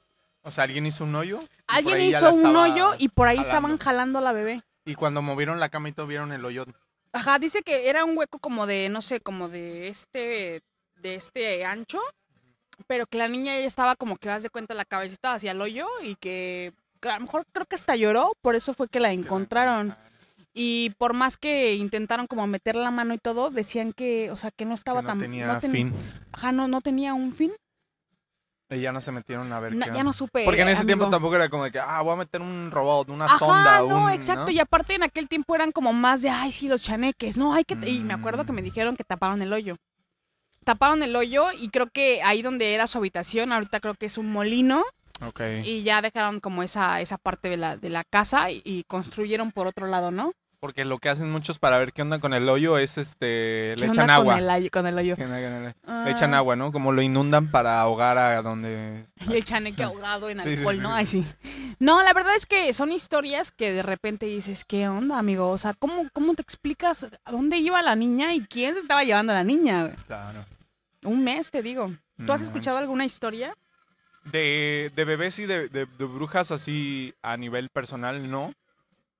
[0.43, 1.39] O sea, alguien hizo un hoyo.
[1.75, 3.57] Alguien hizo un hoyo y por ahí jalando.
[3.57, 4.61] estaban jalando a la bebé.
[4.85, 6.65] Y cuando movieron la cama y todo, vieron el hoyo.
[7.13, 10.61] Ajá, dice que era un hueco como de, no sé, como de este,
[11.01, 11.99] de este ancho,
[12.87, 15.61] pero que la niña ya estaba como que vas de cuenta la cabecita hacia el
[15.61, 19.11] hoyo y que a lo mejor creo que hasta lloró, por eso fue que la
[19.11, 19.95] encontraron.
[20.55, 24.51] Y por más que intentaron como meter la mano y todo, decían que, o sea,
[24.51, 25.19] que no estaba Que no tan...
[25.19, 25.93] tenía no ten- fin.
[26.31, 27.51] Ajá, no, no tenía un fin.
[28.73, 30.43] Y ya no se metieron a ver qué ya no supe.
[30.45, 33.09] Porque en ese tiempo tampoco era como de que, ah, voy a meter un robot,
[33.09, 34.11] una Ajá, sonda, no, un...
[34.11, 34.45] exacto.
[34.45, 34.49] ¿no?
[34.51, 37.37] Y aparte en aquel tiempo eran como más de, ay, sí, los chaneques.
[37.37, 37.75] No, hay que...
[37.87, 38.65] Y me acuerdo que me Mm.
[38.65, 39.77] dijeron que taparon el hoyo.
[40.63, 44.17] Taparon el hoyo y creo que ahí donde era su habitación, ahorita creo que es
[44.17, 44.83] un molino.
[45.25, 45.41] Ok.
[45.63, 49.51] Y ya dejaron como esa, esa parte de la, de la casa y, y construyeron
[49.51, 50.31] por otro lado, ¿no?
[50.61, 53.75] Porque lo que hacen muchos para ver qué onda con el hoyo es, este, ¿Qué
[53.77, 54.35] le echan agua.
[54.35, 55.15] Con el, ay- con el hoyo.
[55.17, 55.73] No- no-
[56.03, 56.71] Le Ah, echan agua, ¿no?
[56.71, 59.05] Como lo inundan para ahogar a donde...
[59.29, 60.93] Y el chaneque ahogado en Sí, alcohol, sí, ¿no?
[60.93, 61.25] Ay, sí.
[61.79, 65.49] No, la verdad es que son historias que de repente dices, ¿qué onda, amigo?
[65.49, 69.03] O sea, ¿cómo, cómo te explicas a dónde iba la niña y quién se estaba
[69.03, 69.83] llevando a la niña?
[69.83, 69.95] güey?
[70.07, 70.45] Claro.
[71.03, 71.91] Un mes, te digo.
[72.25, 73.55] ¿Tú has escuchado alguna historia?
[74.25, 78.53] De, de bebés y de, de- de brujas así a nivel personal, no.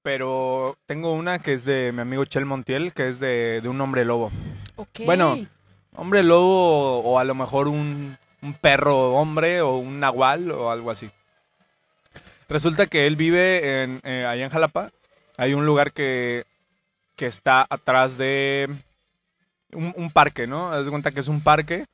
[0.02, 3.80] Pero tengo una que es de mi amigo Chel Montiel, que es de, de un
[3.82, 4.32] hombre lobo.
[4.76, 5.02] Ok.
[5.06, 5.38] Bueno,
[5.96, 10.92] Hombre lobo o a lo mejor un, un perro hombre o un nahual o algo
[10.92, 11.10] así.
[12.50, 14.92] Resulta que él vive en, eh, allá en Jalapa.
[15.38, 16.46] Hay un lugar que,
[17.16, 18.68] que está atrás de
[19.74, 20.72] un, parque, ¿no?
[20.72, 21.86] Haz de cuenta que es un parque,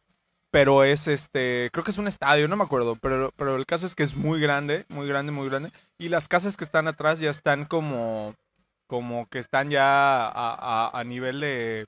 [0.51, 3.85] pero es este, creo que es un estadio, no me acuerdo, pero, pero el caso
[3.85, 5.71] es que es muy grande, muy grande, muy grande.
[5.97, 8.35] Y las casas que están atrás ya están como,
[8.87, 11.85] como que están ya a- a nivel de,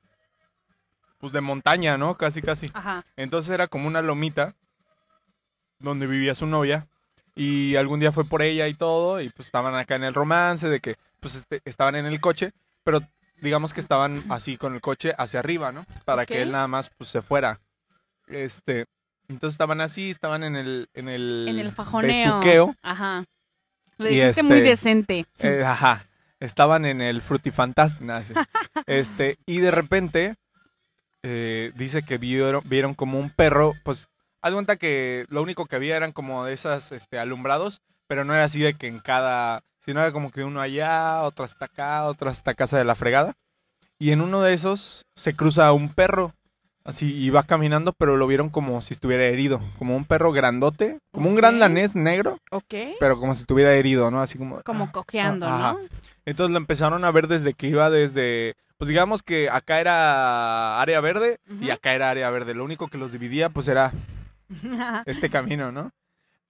[1.21, 2.17] pues de montaña, ¿no?
[2.17, 2.69] Casi, casi.
[2.73, 3.05] Ajá.
[3.15, 4.55] Entonces era como una lomita
[5.79, 6.87] donde vivía su novia
[7.35, 10.67] y algún día fue por ella y todo y pues estaban acá en el romance
[10.67, 12.51] de que pues este, estaban en el coche,
[12.83, 13.01] pero
[13.41, 15.85] digamos que estaban así con el coche hacia arriba, ¿no?
[16.05, 17.59] Para que él nada más pues se fuera.
[18.27, 18.85] Este,
[19.27, 22.39] entonces estaban así, estaban en el en el En el fajoneo.
[22.39, 22.75] besuqueo.
[22.81, 23.23] Ajá.
[23.97, 25.25] Le Y dijiste muy este- decente.
[25.39, 26.05] Eh, ajá.
[26.39, 27.21] Estaban en el
[28.23, 28.33] sí.
[28.87, 30.35] Este, y de repente
[31.23, 34.07] eh, dice que vieron, vieron como un perro, pues,
[34.41, 38.33] haz cuenta que lo único que había eran como de esas este, alumbrados, pero no
[38.33, 42.05] era así de que en cada, sino era como que uno allá, otro hasta acá,
[42.05, 43.33] otro hasta casa de la fregada.
[43.99, 46.33] Y en uno de esos se cruza un perro,
[46.83, 50.97] así, y va caminando, pero lo vieron como si estuviera herido, como un perro grandote,
[51.11, 52.73] como un gran danés negro, Ok.
[52.99, 54.21] pero como si estuviera herido, ¿no?
[54.21, 54.61] Así como...
[54.63, 55.47] Como cojeando.
[55.47, 55.79] ¿no?
[56.25, 60.99] Entonces lo empezaron a ver desde que iba desde, pues digamos que acá era área
[61.01, 62.55] verde y acá era área verde.
[62.55, 63.91] Lo único que los dividía pues era
[65.05, 65.91] este camino, ¿no?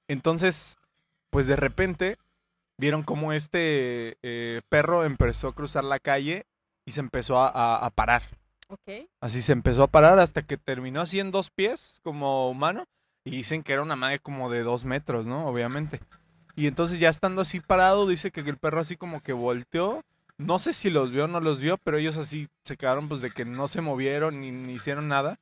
[0.07, 0.77] Entonces,
[1.29, 2.17] pues de repente
[2.77, 6.45] vieron como este eh, perro empezó a cruzar la calle
[6.85, 8.23] y se empezó a, a- a parar.
[8.69, 9.09] ok.
[9.19, 12.85] Así se empezó a parar hasta que terminó así en dos pies como humano
[13.25, 15.47] y dicen que era una madre como de dos metros, ¿no?
[15.47, 15.99] Obviamente.
[16.55, 20.01] Y entonces ya estando así parado, dice que el perro así como que volteó.
[20.45, 23.21] No sé si los vio o no los vio, pero ellos así se quedaron pues
[23.21, 25.39] de que no se movieron ni, ni hicieron nada.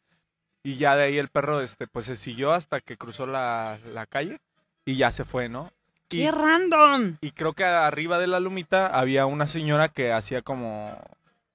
[0.61, 4.05] Y ya de ahí el perro este pues se siguió hasta que cruzó la, la
[4.05, 4.39] calle
[4.83, 5.71] y ya se fue, ¿no?
[6.09, 7.17] Y, ¡Qué random!
[7.21, 10.99] y creo que arriba de la lumita había una señora que hacía como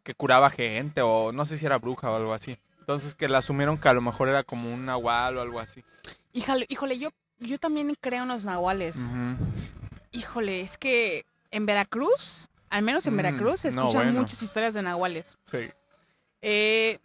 [0.05, 2.57] que curaba gente o no sé si era bruja o algo así.
[2.81, 5.85] Entonces que la asumieron que a lo mejor era como un nahual o algo así.
[6.33, 8.99] Híjole, híjole, yo, yo también creo en los nahuales.
[10.13, 14.21] Híjole, es que en Veracruz, al menos en Mm, Veracruz, se no, escuchan bueno.
[14.21, 15.37] muchas historias de nahuales.
[15.51, 15.59] Sí.
[16.43, 16.99] Eh,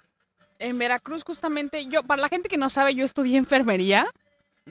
[0.60, 4.08] en Veracruz, justamente, yo, para la gente que no sabe, yo estudié enfermería.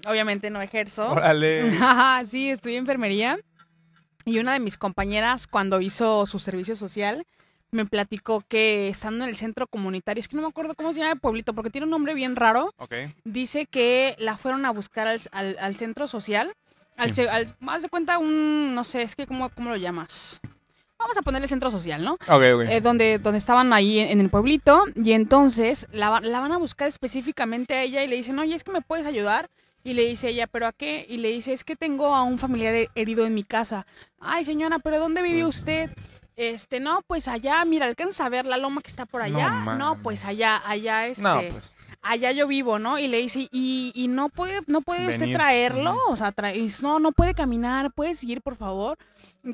[0.06, 1.10] Obviamente no ejerzo.
[1.10, 1.70] Órale.
[2.26, 3.38] Sí, estudié enfermería.
[4.24, 7.26] Y una de mis compañeras, cuando hizo su servicio social,
[7.70, 10.98] me platicó que estando en el centro comunitario, es que no me acuerdo cómo se
[10.98, 12.94] llama el pueblito, porque tiene un nombre bien raro, Ok.
[13.24, 16.54] dice que la fueron a buscar al, al- al centro social.
[16.96, 17.22] Al, Sí.
[17.26, 20.40] al- más de cuenta un, no sé, es que ¿cómo, cómo lo llamas?
[21.08, 22.12] Vamos a ponerle centro social, ¿no?
[22.14, 22.60] Ok, ok.
[22.68, 26.58] Eh, donde, donde estaban ahí en, en el pueblito y entonces la, la van a
[26.58, 29.48] buscar específicamente a ella y le dicen, oye, es que me puedes ayudar.
[29.84, 31.06] Y le dice ella, ¿pero a qué?
[31.08, 33.86] Y le dice, es que tengo a un familiar he- herido en mi casa.
[34.20, 35.90] Ay, señora, ¿pero dónde vive usted?
[36.36, 39.48] Este, no, pues allá, mira, alcanza a ver la loma que está por allá.
[39.48, 41.72] No No, pues allá, allá, este, no, pues.
[42.10, 42.98] Allá yo vivo, ¿no?
[42.98, 45.96] Y le dice, ¿y, y no puede, no puede usted traerlo?
[46.08, 48.98] O sea, tra- no, no puede caminar, puedes ir, por favor.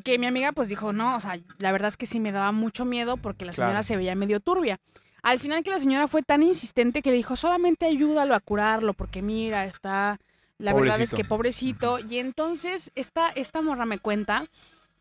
[0.04, 2.52] Que mi amiga pues dijo, no, o sea, la verdad es que sí me daba
[2.52, 3.84] mucho miedo porque la señora Claro.
[3.84, 4.80] se veía medio turbia.
[5.22, 8.92] Al final que la señora fue tan insistente que le dijo, solamente ayúdalo a curarlo
[8.92, 10.18] porque mira, está,
[10.58, 11.98] la verdad es que pobrecito.
[11.98, 14.44] Y entonces esta, esta morra me cuenta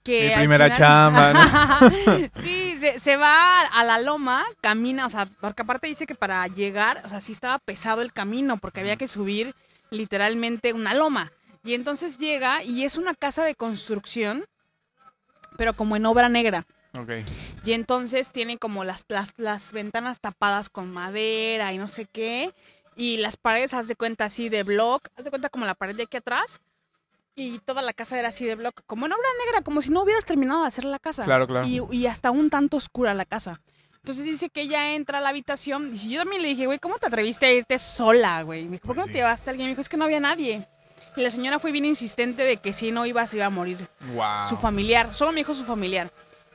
[0.04, 0.30] que...
[0.30, 1.80] Mi primera final- chamba,
[2.34, 6.46] sí, se, se va a la loma, camina, o sea, porque aparte dice que para
[6.48, 9.56] llegar, o sea, sí estaba pesado el camino porque había que subir
[9.90, 11.32] literalmente una loma.
[11.64, 14.46] Y entonces llega y es una casa de construcción,
[15.58, 16.66] pero como en obra negra.
[16.98, 17.10] Ok.
[17.64, 22.54] Y entonces tiene como las, las, las ventanas tapadas con madera y no sé qué.
[22.96, 25.96] Y las paredes, haz de cuenta así de block, haz de cuenta como la pared
[25.96, 26.60] de aquí atrás.
[27.36, 30.04] Y toda la casa era así de block, como en obra negra, como si no
[30.04, 31.24] hubieras terminado de hacer la casa.
[31.24, 31.66] Claro, claro.
[31.68, 33.60] Y, y hasta un tanto oscura la casa.
[33.98, 35.90] Entonces dice que ella entra a la habitación.
[35.94, 38.66] Y yo también le dije, güey, ¿cómo te atreviste a irte sola, güey?
[38.66, 39.12] Me dijo, ¿por qué no sí.
[39.14, 39.68] te llevaste a alguien?
[39.68, 40.68] Me dijo, es que no había nadie.
[41.16, 43.78] Y la señora fue bien insistente de que si no iba, se iba a morir
[44.14, 44.50] Wow.
[44.50, 46.12] su familiar, solo me dijo su familiar.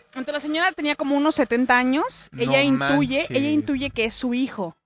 [0.08, 4.14] Entonces la señora tenía como unos 70 años, No ella intuye, ella intuye que es
[4.14, 4.76] su hijo.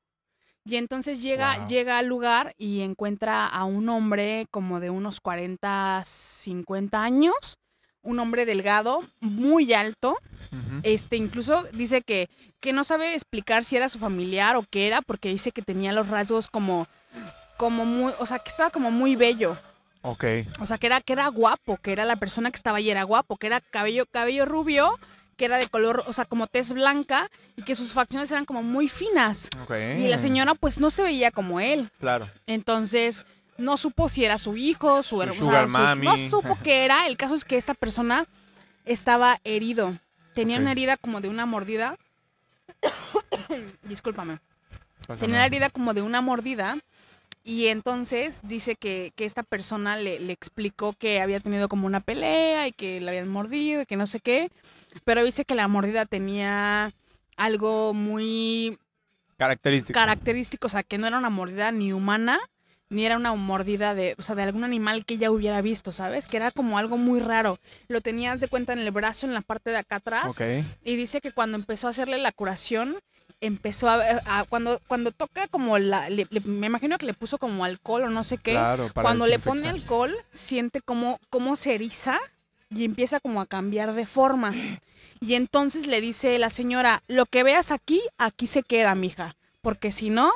[0.64, 1.68] Y entonces llega, Wow.
[1.68, 7.34] llega al lugar y encuentra a un hombre como de unos 40, 50 años,
[8.02, 10.16] un hombre delgado, muy alto,
[10.82, 12.28] este incluso dice que,
[12.60, 15.92] que no sabe explicar si era su familiar o qué era, porque dice que tenía
[15.92, 16.86] los rasgos como,
[17.56, 19.56] como muy, o sea, que estaba como muy bello.
[20.02, 20.24] Ok.
[20.60, 23.04] O sea, que era, que era guapo, que era la persona que estaba ahí, era
[23.04, 24.98] guapo, que era cabello, cabello rubio,
[25.36, 28.62] que era de color, o sea, como tez blanca, y que sus facciones eran como
[28.62, 29.48] muy finas.
[29.64, 29.74] Ok.
[29.98, 31.90] Y la señora, pues, no se veía como él.
[31.98, 32.28] Claro.
[32.46, 33.24] Entonces,
[33.58, 36.02] no supo si era su hijo, su Su hermano.
[36.04, 37.06] No supo qué era.
[37.06, 38.26] El caso es que esta persona
[38.84, 39.96] estaba herido.
[40.34, 41.96] Tenía una herida como de una mordida.
[43.82, 44.38] Discúlpame.
[45.06, 45.46] Pasa Tenía nada.
[45.46, 46.78] herida como de una mordida
[47.44, 52.00] y entonces dice que, que esta persona le, le explicó que había tenido como una
[52.00, 54.50] pelea y que le habían mordido y que no sé qué,
[55.04, 56.92] pero dice que la mordida tenía
[57.36, 58.78] algo muy
[59.36, 59.98] Característico.
[59.98, 62.38] característico, o sea, que no era una mordida ni humana,
[62.90, 66.28] ni era una mordida de, o sea, de algún animal que ella hubiera visto, ¿sabes?
[66.28, 67.58] Que era como algo muy raro.
[67.88, 70.38] Lo tenías de cuenta en el brazo, en la parte de acá atrás,
[70.84, 72.98] y dice que cuando empezó a hacerle la curación,
[73.42, 77.36] empezó a, a- cuando cuando toca como la le- le- me imagino que le puso
[77.38, 78.52] como alcohol o no sé qué.
[78.52, 82.18] Claro, para cuando le pone alcohol, siente como cómo se eriza
[82.70, 84.52] y empieza como a cambiar de forma.
[85.20, 89.92] Y entonces le dice la señora, "Lo que veas aquí, aquí se queda, mija, porque
[89.92, 90.32] si no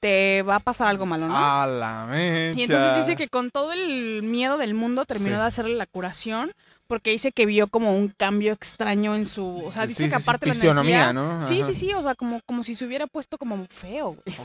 [0.00, 2.58] te va a pasar algo malo, ¿no?" A la mecha.
[2.60, 5.40] Y entonces dice que con todo el miedo del mundo terminó Sí.
[5.42, 6.52] de hacerle la curación
[6.86, 10.10] porque dice que vio como un cambio extraño en su, o sea, Sí, dice sí,
[10.10, 11.46] que sí, aparte la energía- ¿no?
[11.46, 11.72] Sí, Ajá.
[11.72, 14.16] sí, sí, o sea, como como si se hubiera puesto como feo.
[14.24, 14.36] güey.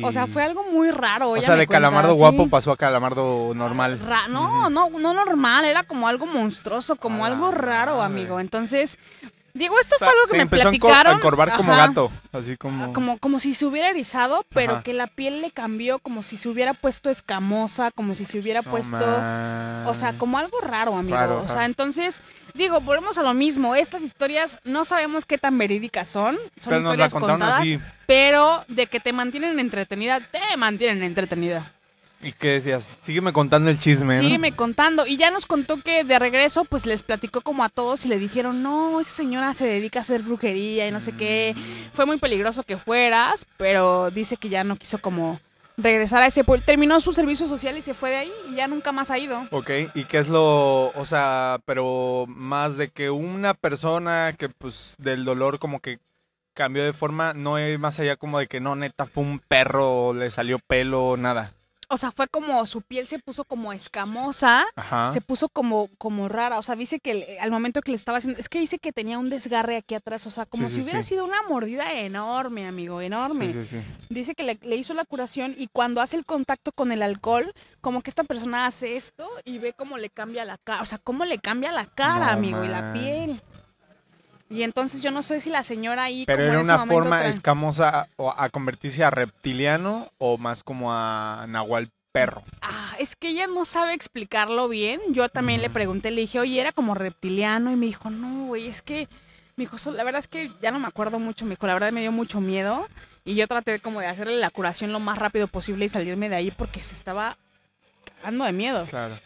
[0.00, 0.06] Ok.
[0.08, 1.30] O sea, fue algo muy raro.
[1.30, 2.18] O sea, de cuenta, calamardo sí.
[2.18, 3.98] guapo pasó a calamardo normal.
[4.06, 8.40] Ra- no, no, no normal, era como algo monstruoso, como algo raro, amigo.
[8.40, 8.98] Entonces,
[9.54, 11.14] digo, esto O sea, fue algo que se me empezó platicaron.
[11.14, 12.12] a encorvar como gato.
[12.32, 12.92] Así como...
[12.92, 14.82] Como, como si se hubiera erizado, pero Ajá.
[14.82, 18.62] que la piel le cambió, como si se hubiera puesto escamosa, como si se hubiera
[18.62, 18.96] puesto...
[18.98, 19.86] man.
[19.86, 21.16] O sea, como algo raro, amigo.
[21.16, 22.20] Raro, o sea, entonces,
[22.54, 23.74] digo, volvemos a lo mismo.
[23.74, 26.36] Estas historias no sabemos qué tan verídicas son.
[26.58, 27.60] Son Pero historias contadas.
[27.60, 27.80] así.
[28.06, 31.72] Pero de que te mantienen entretenida, te mantienen entretenida.
[32.24, 32.96] ¿Y qué decías?
[33.02, 34.22] Sígueme contando el chisme, ¿no?
[34.22, 35.06] Sígueme contando.
[35.06, 38.18] Y ya nos contó que de regreso, pues les platicó como a todos y le
[38.18, 41.54] dijeron, no, esa señora se dedica a hacer brujería y no sé qué.
[41.92, 45.38] Fue muy peligroso que fueras, pero dice que ya no quiso como
[45.76, 46.64] regresar a ese pueblo.
[46.64, 49.46] Terminó su servicio social y se fue de ahí y ya nunca más ha ido.
[49.50, 54.94] Ok, ¿y qué es lo, o sea, pero más de que una persona que pues
[54.98, 55.98] del dolor como que
[56.54, 60.14] cambió de forma, no es más allá como de que no, neta, fue un perro,
[60.14, 61.52] le salió pelo, nada.
[61.90, 65.10] O sea, fue como su piel se puso como escamosa, Ajá.
[65.12, 66.58] se puso como, como rara.
[66.58, 68.92] O sea, dice que el- al momento que le estaba haciendo, es que dice que
[68.92, 70.26] tenía un desgarre aquí atrás.
[70.26, 71.10] O sea, como Sí, si sí, hubiera sí.
[71.10, 73.52] sido una mordida enorme, amigo, enorme.
[73.52, 73.82] Sí, sí, sí.
[74.08, 77.52] Dice que le, le hizo la curación y cuando hace el contacto con el alcohol,
[77.80, 80.82] como que esta persona hace esto y ve cómo le cambia la cara.
[80.82, 83.40] O sea, cómo le cambia la cara, No amigo, y la piel.
[84.54, 86.24] Y entonces yo no sé si la señora ahí.
[86.26, 90.10] Pero como era en ese una momento forma tra- escamosa o a convertirse a reptiliano
[90.18, 92.44] o más como a nahual perro.
[92.62, 95.00] Ah, es que ella no sabe explicarlo bien.
[95.10, 97.72] Yo también le pregunté, le dije, oye, era como reptiliano.
[97.72, 99.08] Y me dijo, no, güey, es que.
[99.56, 101.44] Me dijo, "So- la verdad es que ya no me acuerdo mucho.
[101.44, 102.88] Me dijo, la verdad me dio mucho miedo.
[103.24, 106.36] Y yo traté como de hacerle la curación lo más rápido posible y salirme de
[106.36, 107.36] ahí porque se estaba
[108.20, 108.84] cagando de miedo.
[108.86, 109.18] Claro.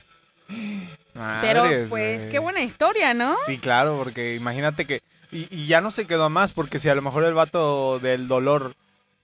[1.41, 3.37] Pero pues qué buena historia, ¿no?
[3.47, 5.03] Sí, claro, porque imagínate que...
[5.31, 8.29] Y, y ya no se quedó más, porque si a lo mejor el vato del
[8.29, 8.75] dolor,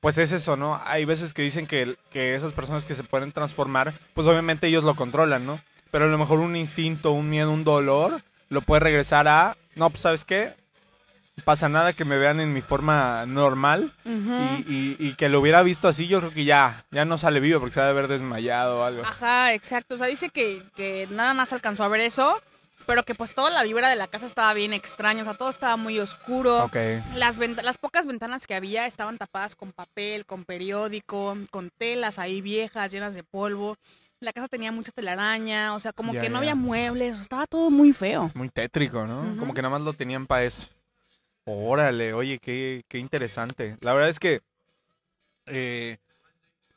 [0.00, 0.80] pues es eso, ¿no?
[0.84, 4.84] Hay veces que dicen que, que esas personas que se pueden transformar, pues obviamente ellos
[4.84, 5.60] lo controlan, ¿no?
[5.90, 9.56] Pero a lo mejor un instinto, un miedo, un dolor, lo puede regresar a...
[9.76, 10.52] No, pues ¿sabes qué?
[11.44, 14.10] Pasa nada que me vean en mi forma normal y,
[14.72, 17.58] y- y que lo hubiera visto así, yo creo que ya, ya no sale vivo
[17.58, 19.02] porque se ha de haber desmayado o algo.
[19.02, 19.96] Ajá, exacto.
[19.96, 22.40] O sea, dice que, que nada más alcanzó a ver eso,
[22.86, 25.50] pero que pues toda la vibra de la casa estaba bien extraña, o sea, todo
[25.50, 26.64] estaba muy oscuro.
[26.64, 26.76] Ok.
[27.16, 32.40] Las, las pocas ventanas que había estaban tapadas con papel, con periódico, con telas ahí
[32.40, 33.76] viejas, llenas de polvo.
[34.20, 37.92] La casa tenía mucha telaraña, o sea, como que no había muebles, estaba todo muy
[37.92, 38.30] feo.
[38.34, 39.36] Muy tétrico, ¿no?
[39.38, 40.68] Como que nada más lo tenían para eso.
[41.44, 43.76] Órale, oye, qué, qué interesante.
[43.82, 44.40] La verdad es que
[45.46, 45.98] eh,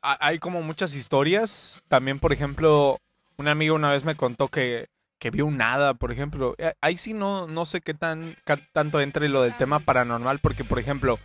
[0.01, 1.81] ha- hay como muchas historias.
[1.87, 2.97] También, por ejemplo,
[3.37, 4.87] una amiga una vez me contó que,
[5.19, 6.55] que vio un hada, por ejemplo.
[6.57, 8.35] Eh, Ahí sí no, no sé qué tan
[8.73, 11.19] tanto entre lo del tema paranormal, porque, por ejemplo,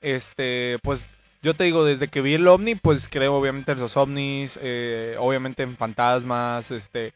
[0.00, 1.06] este, pues
[1.42, 5.16] yo te digo, desde que vi el ovni, pues creo obviamente en los ovnis, eh,
[5.18, 7.12] obviamente en fantasmas, este,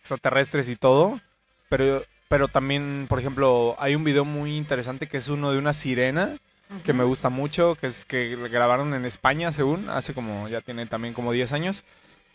[0.00, 1.20] extraterrestres y todo.
[1.68, 5.74] Pero, pero también, por ejemplo, hay un video muy interesante que es uno de una
[5.74, 6.38] sirena
[6.84, 10.86] que me gusta mucho, que es que grabaron en España, según, hace como, ya tiene
[10.86, 11.84] también como 10 años.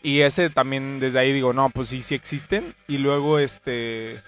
[0.06, 2.74] Y ese también, desde ahí digo, no, pues sí, sí existen.
[2.86, 4.22] Y luego, este,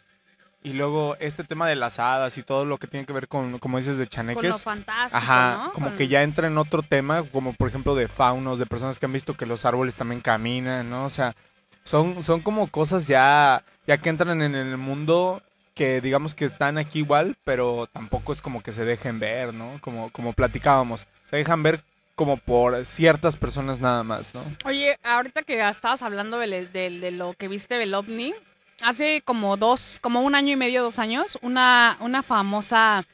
[0.64, 3.58] y luego este tema de las hadas y todo lo que tiene que ver con,
[3.60, 4.50] como dices, de Con chaneques.
[4.50, 5.72] lo fantástico, Ajá, ¿no?
[5.72, 8.98] como Con- que ya entra en otro tema, como por ejemplo de faunos, de personas
[8.98, 11.04] que han visto que los árboles también caminan, ¿no?
[11.04, 11.36] O sea,
[11.84, 15.42] son, son como cosas ya, ya que entran en el mundo
[15.74, 19.78] que digamos que están aquí igual, pero tampoco es como que se dejen ver, ¿no?
[19.80, 21.84] Como, como platicábamos, se dejan ver
[22.18, 24.42] como por ciertas personas nada más, ¿no?
[24.64, 28.34] Oye, ahorita que estabas hablando de, lo que viste del ovni,
[28.82, 33.04] hace como dos, como un año y medio, dos años, una, una famosa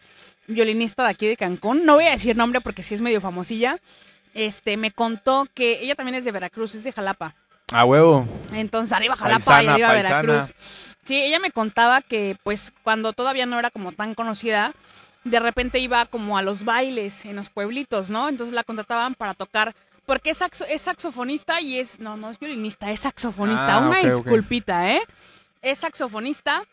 [0.46, 3.78] violinista de aquí de Cancún, no voy a decir nombre porque sí es medio famosilla,
[4.32, 7.34] este, me contó que ella también es de Veracruz, es de Jalapa.
[7.72, 8.26] A huevo.
[8.54, 10.22] Entonces, arriba Jalapa y arriba paisana.
[10.22, 10.54] Veracruz.
[11.02, 14.72] Sí, ella me contaba que, pues, cuando todavía no era como tan conocida,
[15.24, 18.28] de repente iba como a los bailes en los pueblitos, ¿no?
[18.28, 19.74] Entonces la contrataban para tocar,
[20.06, 23.76] porque es, saxo- es saxofonista y es, no, no es violinista, es saxofonista.
[23.76, 25.00] Ah, Una disculpita, ¿eh?
[25.62, 26.64] Es saxofonista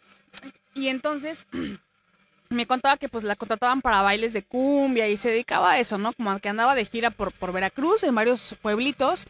[0.74, 1.48] y entonces
[2.50, 5.98] me contaba que pues la contrataban para bailes de cumbia y se dedicaba a eso,
[5.98, 6.12] ¿no?
[6.14, 9.26] Como que andaba de gira por, por Veracruz, en varios pueblitos.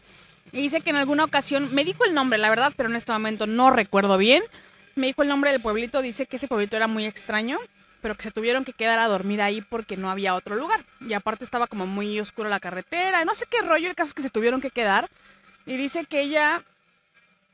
[0.50, 3.12] Y dice que en alguna ocasión, me dijo el nombre, la verdad, pero en este
[3.12, 4.42] momento no recuerdo bien.
[4.96, 7.58] Me dijo el nombre del pueblito, dice que ese pueblito era muy extraño,
[8.02, 10.84] pero que se tuvieron que quedar a dormir ahí porque no había otro lugar.
[11.00, 14.14] Y aparte estaba como muy oscura la carretera, no sé qué rollo, el caso es
[14.14, 15.08] que se tuvieron que quedar.
[15.64, 16.64] Y dice que ella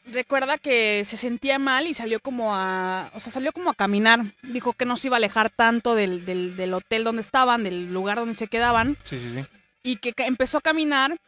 [0.06, 4.20] recuerda que se sentía mal y salió como a, o sea, salió como a caminar.
[4.42, 7.92] Dijo que no se iba a alejar tanto del, del, del hotel donde estaban, del
[7.92, 9.44] lugar donde se quedaban Sí, sí, sí.
[9.82, 11.18] y que empezó a caminar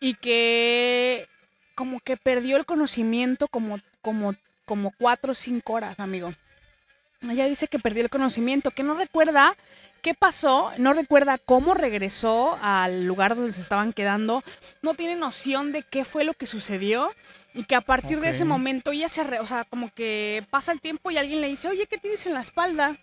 [0.00, 1.28] y que
[1.74, 6.34] como que perdió el conocimiento como, como, como cuatro o cinco horas, amigo.
[7.28, 9.54] Ella dice que perdió el conocimiento, que no recuerda
[10.00, 14.42] qué pasó, no recuerda cómo regresó al lugar donde se estaban quedando,
[14.80, 17.12] no tiene noción de qué fue lo que sucedió
[17.52, 20.72] y que a partir de ese momento ella se, re- o sea, como que pasa
[20.72, 22.96] el tiempo y alguien le dice, oye, ¿qué tienes en la espalda?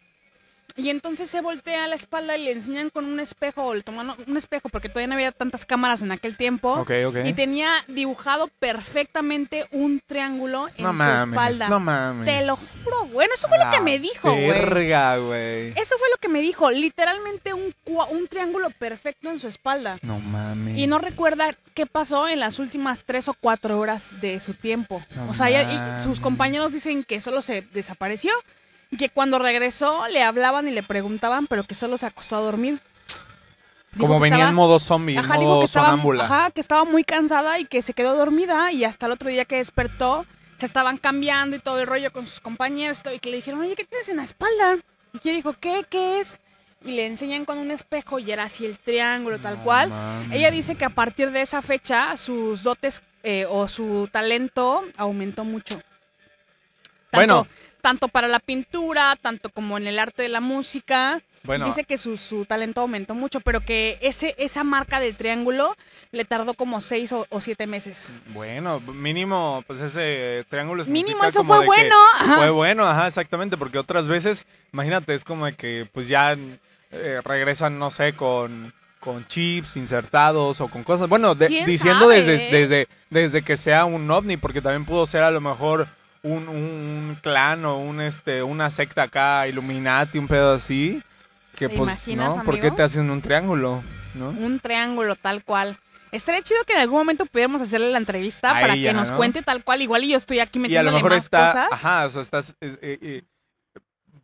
[0.77, 3.81] Y entonces se voltea a la espalda y le enseñan con un espejo, o le
[3.81, 6.71] toman un espejo, porque todavía no había tantas cámaras en aquel tiempo.
[6.73, 7.17] Ok, ok.
[7.25, 11.69] Y tenía dibujado perfectamente un triángulo en No su mames, espalda.
[11.69, 12.25] no mames.
[12.27, 14.49] Te lo juro, bueno, eso fue lo que me dijo, güey.
[15.75, 17.73] Eso fue lo que me dijo, literalmente un,
[18.11, 19.97] un triángulo perfecto en su espalda.
[20.01, 20.77] No mames.
[20.77, 25.01] Y no recuerda qué pasó en las últimas tres o cuatro horas de su tiempo.
[25.15, 28.31] No o sea, ella- y sus compañeros dicen que solo se desapareció
[28.97, 32.79] que cuando regresó le hablaban y le preguntaban, pero que solo se acostó a dormir.
[33.97, 36.25] Como venía estaba- en modo zombie, Ajá, modo que estaba, sonámbula.
[36.25, 39.45] ajá, que estaba muy cansada y que se quedó dormida y hasta el otro día
[39.45, 40.25] que despertó
[40.59, 43.75] se estaban cambiando y todo el rollo con sus compañeros y que le dijeron, oye,
[43.75, 44.77] ¿qué tienes en la espalda?
[45.13, 45.85] Y ella dijo, ¿qué?
[45.89, 46.39] ¿Qué es?
[46.83, 49.91] Y le enseñan con un espejo y era así el triángulo, tal No cual.
[50.31, 55.43] Ella dice que a partir de esa fecha sus dotes eh, o su talento aumentó
[55.43, 55.75] mucho.
[57.09, 57.47] Tanto, Bueno.
[57.87, 61.21] Tanto para la pintura, tanto como en el arte de la música.
[61.43, 65.73] Bueno, Dice que su, su talento aumentó mucho, pero que ese, esa marca del triángulo
[66.11, 68.09] le tardó como seis o, o siete meses.
[68.33, 72.35] bueno, mínimo, pues ese triángulo Mínimo significa eso como fue bueno, ajá.
[72.35, 76.35] Fue bueno, ajá, exactamente, porque otras veces, imagínate, es como de que pues ya
[76.91, 82.01] eh, regresan, no sé, con con chips insertados o con cosas, bueno, de- ¿Quién diciendo
[82.01, 82.51] sabe, desde, eh?
[82.51, 85.87] desde desde que sea un ovni, porque también pudo ser a lo mejor
[86.23, 91.01] un, un- clan o un este una secta acá, Illuminati, un pedo así,
[91.55, 92.43] que ¿Te pues, imaginas, ¿no?
[92.43, 93.83] ¿Por qué te hacen un triángulo,
[94.15, 94.29] no?
[94.29, 95.77] Un triángulo tal cual.
[96.11, 99.17] Estaría chido que en algún momento pudiéramos hacerle la entrevista A para que nos ¿no?
[99.17, 99.81] cuente tal cual.
[99.81, 101.67] Igual y yo estoy aquí y a lo metiéndole mejor más está, cosas.
[101.71, 103.23] ajá, o sea, estás eh, eh, eh,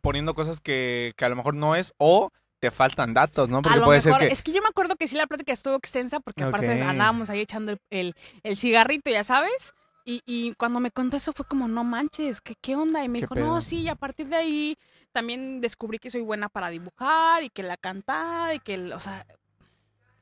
[0.00, 3.58] poniendo cosas que, que a lo mejor no es o te faltan datos, ¿no?
[3.58, 5.26] a Porque lo puede mejor, ser que es que yo me acuerdo que sí la
[5.26, 6.88] plática estuvo extensa porque aparte Ok.
[6.88, 9.74] andábamos ahí echando el, el- el cigarrito, ya sabes.
[10.04, 13.02] Y, y cuando me contó eso fue como, no manches, ¿qué, qué onda?
[13.04, 13.36] Y me ¿Qué dijo, pedo?
[13.36, 14.78] no, sí, y a partir de ahí
[15.12, 19.00] también descubrí que soy buena para dibujar y que la cantar y que, el- o
[19.00, 19.26] sea,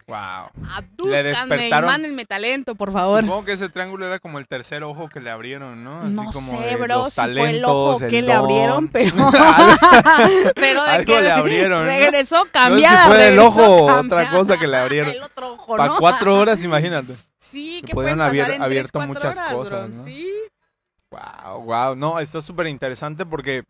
[0.07, 0.50] Wow.
[0.70, 3.20] adúzcanme y mándenme talento, por favor.
[3.20, 6.03] Supongo que ese triángulo era como el tercer ojo que le abrieron, ¿no?
[6.03, 8.88] Así No como sé, bro, los si fue el ojo talentos, que el le abrieron,
[8.88, 9.14] pero,
[10.55, 11.86] pero de Algo que le abrieron, ¿no?
[11.86, 13.07] regresó cambiada.
[13.07, 15.11] fue del regresó ojo otra cosa que le abrieron.
[15.12, 15.98] El otro ojo, Para ¿no?
[15.98, 17.14] cuatro horas, imagínate.
[17.38, 19.96] Sí, que que pudieron pueden haber pasar en abierto tres, muchas horas, cosas, bro.
[19.98, 20.03] ¿no?
[20.03, 20.32] Sí.
[21.11, 21.96] Wow, wow.
[21.96, 23.64] No, está súper interesante porque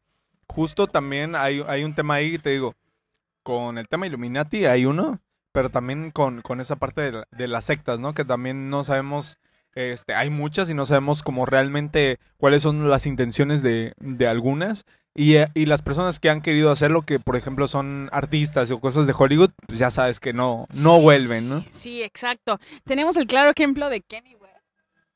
[0.48, 2.74] justo también hay, hay un tema ahí, te digo,
[3.42, 5.18] con el tema Illuminati hay uno,
[5.52, 8.14] pero también con, con esa parte de, la- de las sectas, ¿no?
[8.14, 9.38] Que también no sabemos,
[9.74, 14.84] este, hay muchas y no sabemos como realmente cuáles son las intenciones de, de algunas.
[15.14, 18.80] Y, eh, y las personas que han querido hacerlo, que por ejemplo son artistas o
[18.80, 21.64] cosas de Hollywood, pues ya sabes que no, no vuelven, ¿no?
[21.70, 22.58] Sí, exacto.
[22.84, 24.54] Tenemos el claro ejemplo de Kenny West,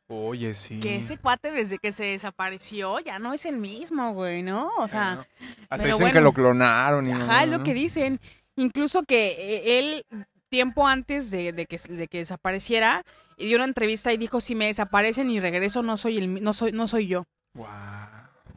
[0.09, 0.81] Oye, sí.
[0.81, 4.69] que ese cuate desde que se desapareció ya no es el mismo, güey, ¿no?
[4.79, 5.27] O sea, Bueno,
[5.71, 7.65] hasta dicen que lo clonaron y Ajá, es lo ¿no?
[7.65, 8.21] que dicen.
[8.57, 10.07] Incluso que eh, él,
[10.49, 13.05] tiempo antes de, de que, de que desapareciera,
[13.37, 16.53] y dio una entrevista y dijo, si me desaparecen y regreso, no soy, el, no
[16.53, 17.27] soy, no soy yo.
[17.55, 18.09] Guau.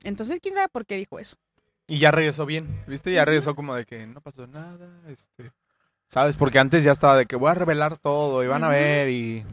[0.03, 1.35] Entonces, ¿quién sabe por qué dijo eso?
[1.87, 3.11] Y ya regresó bien, ¿viste?
[3.11, 5.51] Ya regresó como de que no pasó nada, este...
[6.07, 6.37] ¿Sabes?
[6.37, 9.45] Porque antes ya estaba de que voy a revelar todo y van a ver y...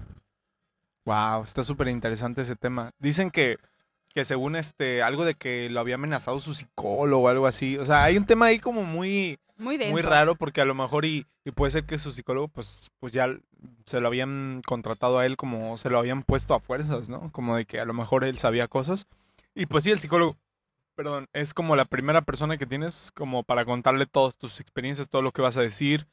[1.04, 2.92] Wow, está súper interesante ese tema.
[2.98, 3.58] Dicen que,
[4.16, 7.76] que según este, algo de que lo había amenazado su psicólogo o algo así.
[7.76, 9.38] O sea, hay un tema ahí como muy...
[9.58, 9.92] Muy denso.
[9.92, 13.12] muy raro porque a lo mejor y, y puede ser que su psicólogo pues pues
[13.12, 13.28] ya
[13.84, 17.30] se lo habían contratado a él como se lo habían puesto a fuerzas, ¿no?
[17.30, 19.06] Como de que a lo mejor él sabía cosas.
[19.54, 20.38] Y pues sí, el psicólogo,
[20.94, 25.20] perdón, es como la primera persona que tienes como para contarle todas tus experiencias, todo
[25.20, 26.06] lo que vas a decir.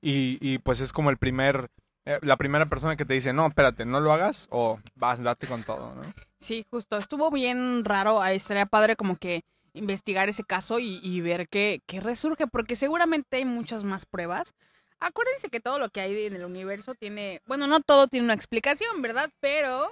[0.00, 1.70] Y, y pues es como el primer,
[2.08, 5.46] eh, la primera persona que te dice, no, espérate, no lo hagas o vas, date
[5.46, 6.02] con todo, ¿no?
[6.38, 6.96] Sí, justo.
[6.96, 8.24] Estuvo bien raro.
[8.24, 9.44] Estaría padre como que
[9.74, 14.54] investigar ese caso y, y ver qué, qué resurge, porque seguramente hay muchas más pruebas.
[15.00, 18.34] Acuérdense que todo lo que hay en el universo tiene, bueno, no todo tiene una
[18.34, 19.30] explicación, ¿verdad?
[19.40, 19.90] Pero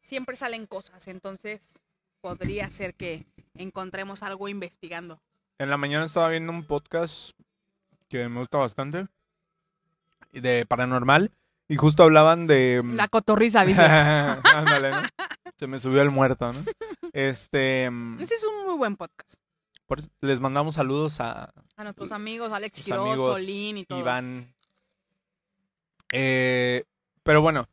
[0.00, 1.78] siempre salen cosas, entonces
[2.20, 5.20] podría ser que encontremos algo investigando.
[5.58, 7.30] En la mañana estaba viendo un podcast
[8.08, 9.06] que me gusta bastante,
[10.32, 11.30] de paranormal,
[11.72, 12.82] y justo hablaban de...
[12.84, 13.80] La cotorriza, dice.
[13.80, 15.00] Ándale, ¿no?
[15.56, 16.62] Se me subió el muerto, ¿no?
[17.14, 17.86] Este...
[18.20, 19.36] Ese es un muy buen podcast.
[19.86, 24.00] por eso les mandamos saludos a A nuestros amigos Alex Quiroz, Solín y todo.
[24.00, 24.54] Iván.
[26.12, 26.84] Eh,
[27.22, 27.66] pero bueno,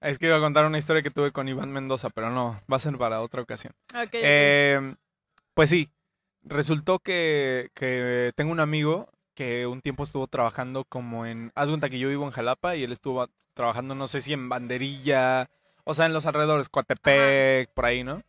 [0.00, 2.76] es que iba a contar una historia que tuve con Iván Mendoza, pero no, va
[2.76, 3.72] a ser para otra ocasión.
[3.94, 4.14] Ok, ok.
[4.14, 4.94] Eh,
[5.54, 5.88] pues sí,
[6.42, 9.08] resultó que, que tengo un amigo
[9.40, 11.50] que un tiempo estuvo trabajando como en...
[11.54, 14.50] Haz cuenta que yo vivo en Jalapa y él estuvo trabajando, no sé si en
[14.50, 15.48] Banderilla,
[15.84, 18.20] o sea, en los alrededores, Coatepec, por ahí, ¿no?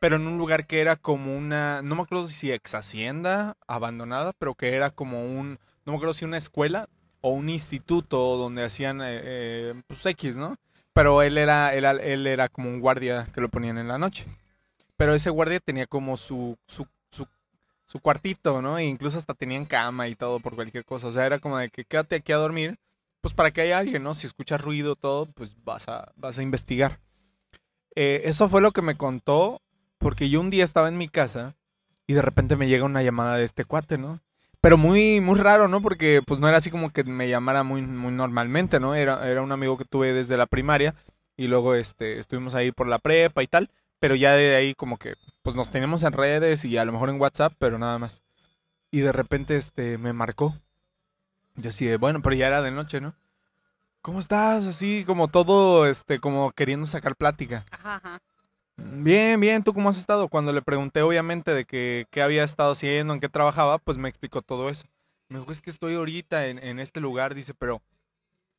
[0.00, 1.80] Pero en un lugar que era como una...
[1.80, 5.58] No me acuerdo si ex hacienda abandonada, pero que era como un...
[5.86, 6.90] No me acuerdo si una escuela
[7.22, 10.58] o un instituto donde hacían, eh, eh, pues, X, ¿no?
[10.92, 14.26] Pero él era, él, él era como un guardia que lo ponían en la noche.
[14.98, 16.86] Pero ese guardia tenía como su, su,
[17.90, 18.78] su, cuartito, ¿no?
[18.78, 21.08] E incluso hasta tenían cama y todo por cualquier cosa.
[21.08, 22.78] O sea, era como de que quédate aquí a dormir,
[23.20, 24.14] pues para que haya alguien, ¿no?
[24.14, 27.00] Si escuchas ruido, todo, pues vas a, vas a investigar.
[27.94, 29.60] Eh, eso fue lo que me contó,
[29.98, 31.56] porque yo un día estaba en mi casa
[32.06, 34.20] y de repente me llega una llamada de este cuate, ¿no?
[34.60, 35.80] Pero muy, muy raro, ¿no?
[35.80, 38.94] Porque pues no era así como que me llamara muy, muy normalmente, ¿no?
[38.94, 40.94] Era, era un amigo que tuve desde la primaria
[41.36, 43.70] y luego este, estuvimos ahí por la prepa y tal.
[44.00, 47.10] Pero ya de ahí como que pues nos teníamos en redes y a lo mejor
[47.10, 48.22] en WhatsApp, pero nada más.
[48.90, 50.56] Y de repente este me marcó.
[51.56, 53.14] Yo de, bueno, pero ya era de noche, ¿no?
[54.02, 54.66] ¿Cómo estás?
[54.66, 57.64] Así como todo, este, como queriendo sacar plática.
[57.70, 58.22] Ajá, ajá.
[58.76, 60.28] Bien, bien, ¿tú cómo has estado?
[60.28, 64.08] Cuando le pregunté, obviamente, de que qué había estado haciendo, en qué trabajaba, pues me
[64.08, 64.86] explicó todo eso.
[65.28, 67.82] Me dijo, es que estoy ahorita en, en este lugar, dice, pero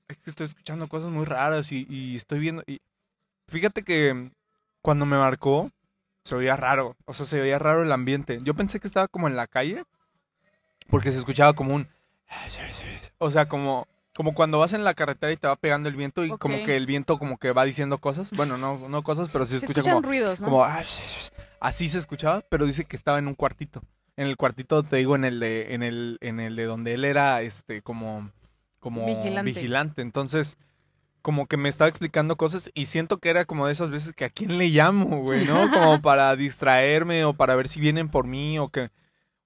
[0.07, 2.63] es que estoy escuchando cosas muy raras y, y estoy viendo...
[2.67, 2.81] Y
[3.47, 4.31] fíjate que
[4.81, 5.71] cuando me marcó,
[6.23, 8.39] se oía raro, o sea, se oía raro el ambiente.
[8.43, 9.83] Yo pensé que estaba como en la calle,
[10.89, 11.87] porque se escuchaba como un...
[13.17, 16.23] O sea, como, como cuando vas en la carretera y te va pegando el viento
[16.23, 18.31] y como que el viento como que va diciendo cosas.
[18.31, 20.01] Bueno, no, no cosas, pero sí se escucha como...
[20.01, 20.47] ruidos, ¿no?
[20.47, 20.65] Como
[21.59, 23.81] así se escuchaba, pero dice que estaba en un cuartito.
[24.17, 27.05] En el cuartito, te digo, en el de, en el, en el de donde él
[27.05, 28.31] era este como,
[28.79, 29.43] como Vigilante.
[29.43, 30.01] vigilante.
[30.01, 30.57] Entonces,
[31.21, 34.25] como que me estaba explicando cosas y siento que era como de esas veces que
[34.25, 35.69] a quién le llamo, güey, ¿no?
[35.71, 38.89] Como para distraerme o para ver si vienen por mí o que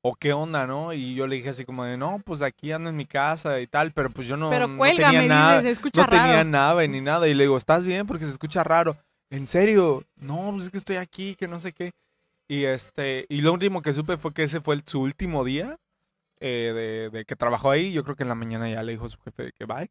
[0.08, 0.94] o qué onda, ¿no?
[0.94, 3.66] Y yo le dije así como de, no, pues aquí ando en mi casa y
[3.66, 4.78] tal, pero pues yo no, Pero no
[5.12, 7.28] tenía nada, dices, se escucha no tenía nave ni nada.
[7.28, 8.06] Y le digo, ¿estás bien?
[8.06, 8.98] Porque se escucha raro.
[9.32, 10.04] ¿en serio?
[10.16, 11.92] No, pues es que estoy aquí, que no sé qué.
[12.48, 15.78] Y este, y lo último que supe fue que ese fue el- su último día
[16.40, 17.92] eh, de, de que trabajó ahí.
[17.92, 19.90] Yo creo que en la mañana ya le dijo a su jefe que bye.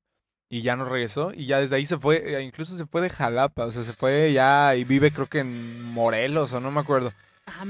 [0.49, 1.32] Y ya no regresó.
[1.34, 3.64] Y ya desde ahí se fue, eh, incluso se fue de Jalapa.
[3.64, 7.12] O sea, se fue ya y vive creo que en Morelos o no me acuerdo.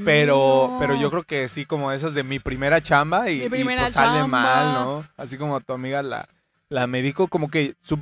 [0.05, 0.77] Pero, Amigo.
[0.81, 3.93] pero yo creo que sí, como esas de mi primera chamba y, y, primera pues
[3.95, 5.05] sale mal, ¿no?
[5.16, 6.29] Así como tu amiga la,
[6.68, 7.99] la médico, como que su-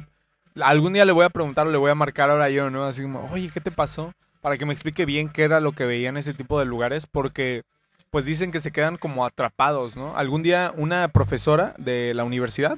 [0.60, 2.84] algún día le voy a preguntar o le voy a marcar ahora yo, ¿no?
[2.84, 4.12] Así como, oye, ¿qué te pasó?
[4.42, 7.06] Para que me explique bien qué era lo que veía en ese tipo de lugares,
[7.06, 7.62] porque
[8.10, 10.16] pues dicen que se quedan como atrapados, ¿no?
[10.16, 12.76] Algún día una profesora de la universidad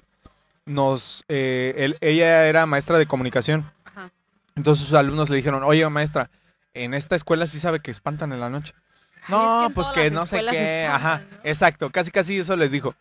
[0.66, 3.70] nos, eh, él- ella era maestra de comunicación.
[3.84, 4.10] Ajá.
[4.56, 6.30] Entonces sus alumnos le dijeron, oye maestra,
[6.74, 8.74] en esta escuela sí sabe que espantan en la noche.
[9.26, 10.64] Ay, No, es que en pues que no sé qué.
[10.82, 11.38] espantan, Ajá, ¿no?
[11.44, 12.94] exacto, casi casi eso les dijo.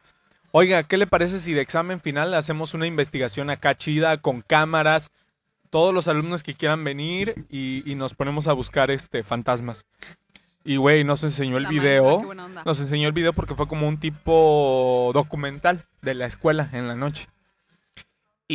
[0.51, 5.09] Oiga, ¿qué le parece si de examen final hacemos una investigación acá chida con cámaras?
[5.71, 9.85] Todos los alumnos que quieran venir y, y nos ponemos a buscar este fantasmas.
[10.63, 12.21] Y güey, nos enseñó el La video.
[12.65, 16.95] Nos enseñó el video porque fue como un tipo documental de la escuela en la
[16.95, 17.27] noche.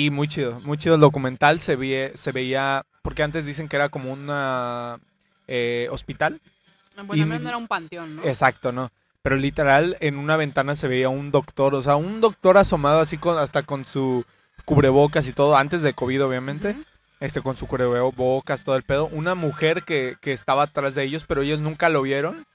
[0.05, 1.61] Y muy chido, muy chido el documental.
[1.61, 4.99] Se, ve, se veía, porque antes dicen que era como una
[5.46, 6.40] eh, hospital.
[6.96, 8.24] Bueno, y- al menos no era un panteón, ¿no?
[8.24, 8.90] Exacto, ¿no?
[9.22, 13.18] Pero literal en una ventana se veía un doctor, o sea, un doctor asomado así
[13.18, 14.24] con hasta con su
[14.64, 16.76] cubrebocas y todo, antes de COVID obviamente,
[17.20, 21.24] este con su cubrebocas, todo el pedo, una mujer que, que estaba atrás de ellos,
[21.26, 22.46] pero ellos nunca lo vieron,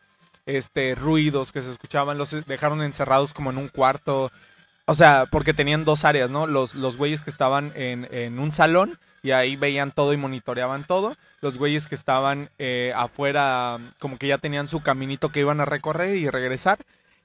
[0.46, 4.32] este, ruidos que se escuchaban, los dejaron encerrados como en un cuarto,
[4.86, 6.48] o sea, porque tenían dos áreas, ¿no?
[6.48, 10.84] Los, los güeyes que estaban en, en un salón y ahí veían todo y monitoreaban
[10.84, 11.16] todo.
[11.42, 15.66] Los güeyes que estaban eh, afuera, como que ya tenían su caminito que iban a
[15.66, 16.80] recorrer y regresar.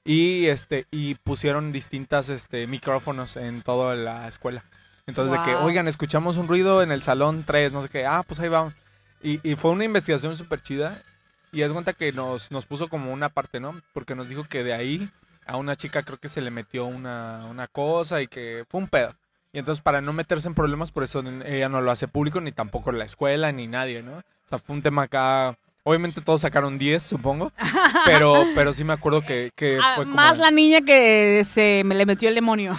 [0.05, 4.65] Y este y pusieron distintas este, micrófonos en toda la escuela.
[5.09, 8.07] Entonces, de que, oigan, escuchamos un ruido en el salón 3, no sé qué.
[8.07, 8.75] Ah, pues ahí vamos.
[9.23, 11.03] Y, y fue una investigación súper chida.
[11.51, 13.81] Y es cuenta que nos, nos puso como una parte, ¿no?
[13.93, 15.11] Porque nos dijo que de ahí
[15.49, 18.87] a una chica creo que se le metió una, una cosa y que fue un
[18.89, 19.15] pedo.
[19.53, 22.53] Y entonces para no meterse en problemas, por eso ella no lo hace público, ni
[22.53, 24.19] tampoco la escuela, ni nadie, ¿no?
[24.19, 25.57] O sea, fue un tema acá...
[25.85, 27.51] Obviamente todos sacaron 10, supongo.
[28.05, 30.17] Pero, pero sí me acuerdo que, que Ah, fue como...
[30.17, 32.77] más la niña que se me le metió el demonio.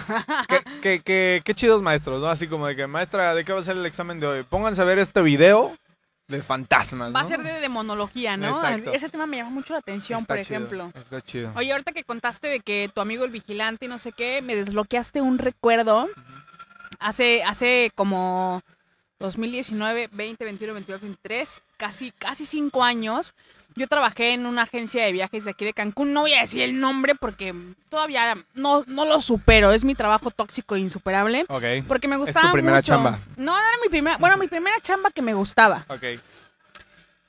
[0.48, 2.28] Qué, qué- qué- qué chidos maestros, ¿no?
[2.28, 4.42] Así como de que, maestra, ¿de qué va a ser el examen de hoy?
[4.48, 5.76] Pónganse a ver este video
[6.30, 8.48] de fantasmas, Va a ser de demonología, ¿no?
[8.48, 8.92] Exacto.
[8.92, 10.92] Ese tema me llama mucho la atención, Está por chido, ejemplo.
[10.94, 11.52] Está chido.
[11.56, 14.54] Oye, ahorita que contaste de que tu amigo el vigilante y no sé qué, me
[14.54, 16.08] desbloqueaste un recuerdo.
[17.00, 18.62] Hace, hace como
[19.18, 23.34] 2019, 20, 21, 22, 23, casi, casi cinco años.
[23.76, 26.12] Yo trabajé en una agencia de viajes de aquí de Cancún.
[26.12, 27.54] No voy a decir el nombre porque
[27.88, 29.72] todavía no, no lo supero.
[29.72, 31.44] Es mi trabajo tóxico e insuperable.
[31.48, 31.64] Ok.
[31.86, 32.92] Porque me gustaba primera mucho.
[32.92, 33.18] chamba?
[33.36, 35.84] No, era mi primera, bueno, mi primera chamba que me gustaba.
[35.88, 36.04] Ok.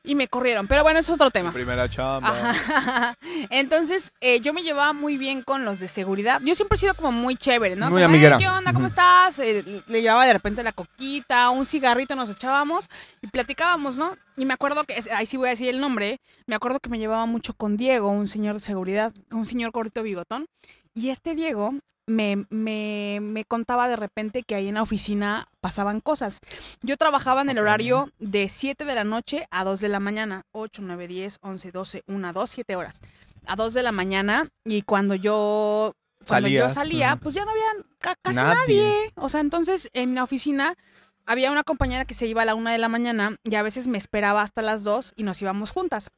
[0.03, 0.67] Y me corrieron.
[0.67, 1.51] Pero bueno, eso es otro Mi tema.
[1.51, 2.29] primera chamba.
[2.49, 3.15] Ajá.
[3.51, 6.41] Entonces, eh, yo me llevaba muy bien con los de seguridad.
[6.43, 7.85] Yo siempre he sido como muy chévere, ¿no?
[7.89, 8.37] Muy Como, amiguera.
[8.39, 8.73] "Hey, ¿Qué onda?
[8.73, 9.37] ¿Cómo estás?
[9.39, 12.89] Eh, le llevaba de repente la coquita, un cigarrito, nos echábamos
[13.21, 14.17] y platicábamos, ¿no?
[14.37, 16.97] Y me acuerdo que, ahí sí voy a decir el nombre, me acuerdo que me
[16.97, 20.47] llevaba mucho con Diego, un señor de seguridad, un señor corto bigotón.
[20.93, 21.73] Y este Diego
[22.05, 26.39] me, me, me contaba de repente que ahí en la oficina pasaban cosas.
[26.81, 30.43] Yo trabajaba en el horario de 7 de la noche a 2 de la mañana.
[30.51, 32.99] 8, 9, 10, 11, 12, 1, 2, 7 horas.
[33.45, 34.49] A 2 de la mañana.
[34.65, 35.93] Y cuando yo,
[36.27, 37.23] cuando yo salía, ujú.
[37.23, 38.55] pues ya no había ca- casi Nadie.
[38.57, 39.13] nadie.
[39.15, 40.75] O sea, entonces en la oficina
[41.25, 43.87] había una compañera que se iba a la 1 de la mañana y a veces
[43.87, 46.11] me esperaba hasta las 2 y nos íbamos juntas.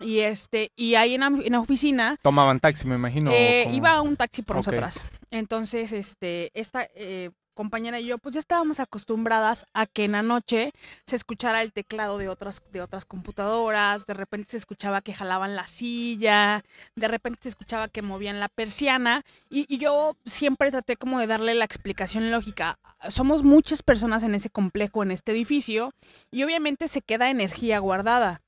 [0.00, 3.30] Y este, y ahí en la, en la oficina Tomaban taxi, me imagino.
[3.32, 4.66] eh, iba un taxi por Ok.
[4.66, 5.02] nosotras.
[5.30, 10.22] Entonces, este, esta eh, compañera y yo, pues ya estábamos acostumbradas a que en la
[10.22, 10.72] noche
[11.04, 15.54] se escuchara el teclado de otras, de otras computadoras, de repente se escuchaba que jalaban
[15.54, 16.64] la silla,
[16.96, 21.26] de repente se escuchaba que movían la persiana, y, y yo siempre traté como de
[21.26, 22.78] darle la explicación lógica.
[23.10, 25.92] Somos muchas personas en ese complejo, en este edificio,
[26.30, 28.40] y obviamente se queda energía guardada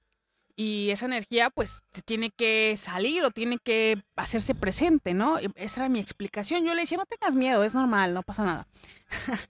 [0.56, 5.38] y esa energía pues te tiene que salir o tiene que hacerse presente, ¿no?
[5.56, 6.64] Esa era mi explicación.
[6.64, 8.66] Yo le decía, no tengas miedo, es normal, no pasa nada.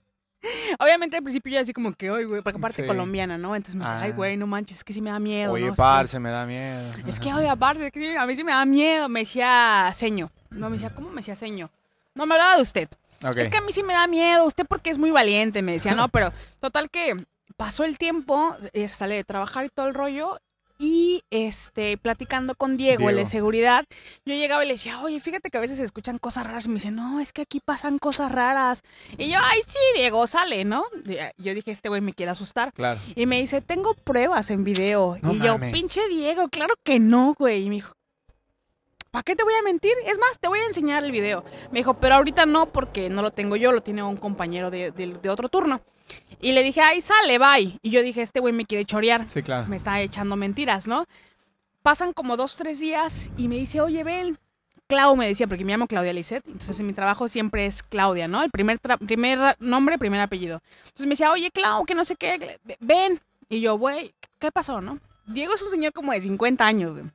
[0.79, 2.87] Obviamente al principio yo así como que, ay, güey, porque aparte Sí.
[2.87, 3.55] colombiana, ¿no?
[3.55, 4.15] Entonces me decía, ay, Ah.
[4.15, 5.53] güey, no manches, es que sí me da miedo.
[5.53, 5.75] Oye, ¿no?
[5.75, 6.91] Parce, me da miedo.
[7.07, 9.07] Es que, oye, aparte, es que sí, a mí sí me da miedo.
[9.07, 10.31] Me decía seño.
[10.49, 11.69] No, me decía, ¿cómo me decía seño?
[12.13, 12.89] No, me hablaba de usted.
[13.25, 13.37] Ok.
[13.37, 15.95] Es que a mí sí me da miedo, usted porque es muy valiente, me decía,
[15.95, 17.15] no, pero total que
[17.55, 20.37] pasó el tiempo, eh, sale de trabajar y todo el rollo,
[20.79, 23.85] Y este, platicando con Diego, el de seguridad,
[24.25, 26.65] yo llegaba y le decía, oye, fíjate que a veces se escuchan cosas raras.
[26.65, 28.83] Y me dice, no, es que aquí pasan cosas raras.
[29.17, 30.83] Y yo, ay, sí, Diego, sale, ¿no?
[31.05, 32.73] Y Yo dije, este güey me quiere asustar.
[32.73, 32.99] Claro.
[33.15, 35.17] Y me dice, tengo pruebas en video.
[35.21, 35.71] No y yo, mames.
[35.73, 37.63] pinche Diego, claro que no, güey.
[37.63, 37.93] Y me dijo,
[39.11, 39.93] ¿para qué te voy a mentir?
[40.05, 41.45] Es más, te voy a enseñar el video.
[41.71, 44.91] Me dijo, pero ahorita no, porque no lo tengo yo, lo tiene un compañero de,
[44.91, 45.81] de- de otro turno.
[46.43, 47.79] Y le dije, ay, sale, bye.
[47.81, 49.29] Y yo dije, este güey me quiere chorear.
[49.29, 49.65] Sí, claro.
[49.69, 51.05] Me está echando mentiras, ¿no?
[51.81, 54.37] Pasan como dos, tres días y me dice, oye, ven.
[54.87, 58.27] Clau me decía, porque me llamo Claudia Lisset, entonces en mi trabajo siempre es Claudia,
[58.27, 58.43] ¿no?
[58.43, 60.61] El primer, primer nombre, primer apellido.
[60.83, 63.21] Entonces me decía, oye, Clau, que no sé qué, ven.
[63.47, 64.99] Y yo, güey, ¿qué pasó, no?
[65.25, 67.05] Diego es un señor como de 50 años, güey.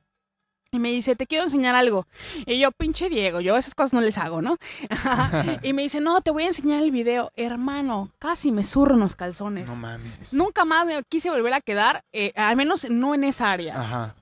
[0.71, 2.05] Y me dice, te quiero enseñar algo.
[2.45, 4.57] Y yo, pinche Diego, yo esas cosas no les hago, ¿no?
[5.63, 7.31] y me dice, no, te voy a enseñar el video.
[7.35, 9.65] Hermano, casi me zurro los calzones.
[9.65, 10.31] No mames.
[10.31, 13.81] Nunca más me quise volver a quedar, eh, al menos no en esa área.
[13.81, 14.15] Ajá.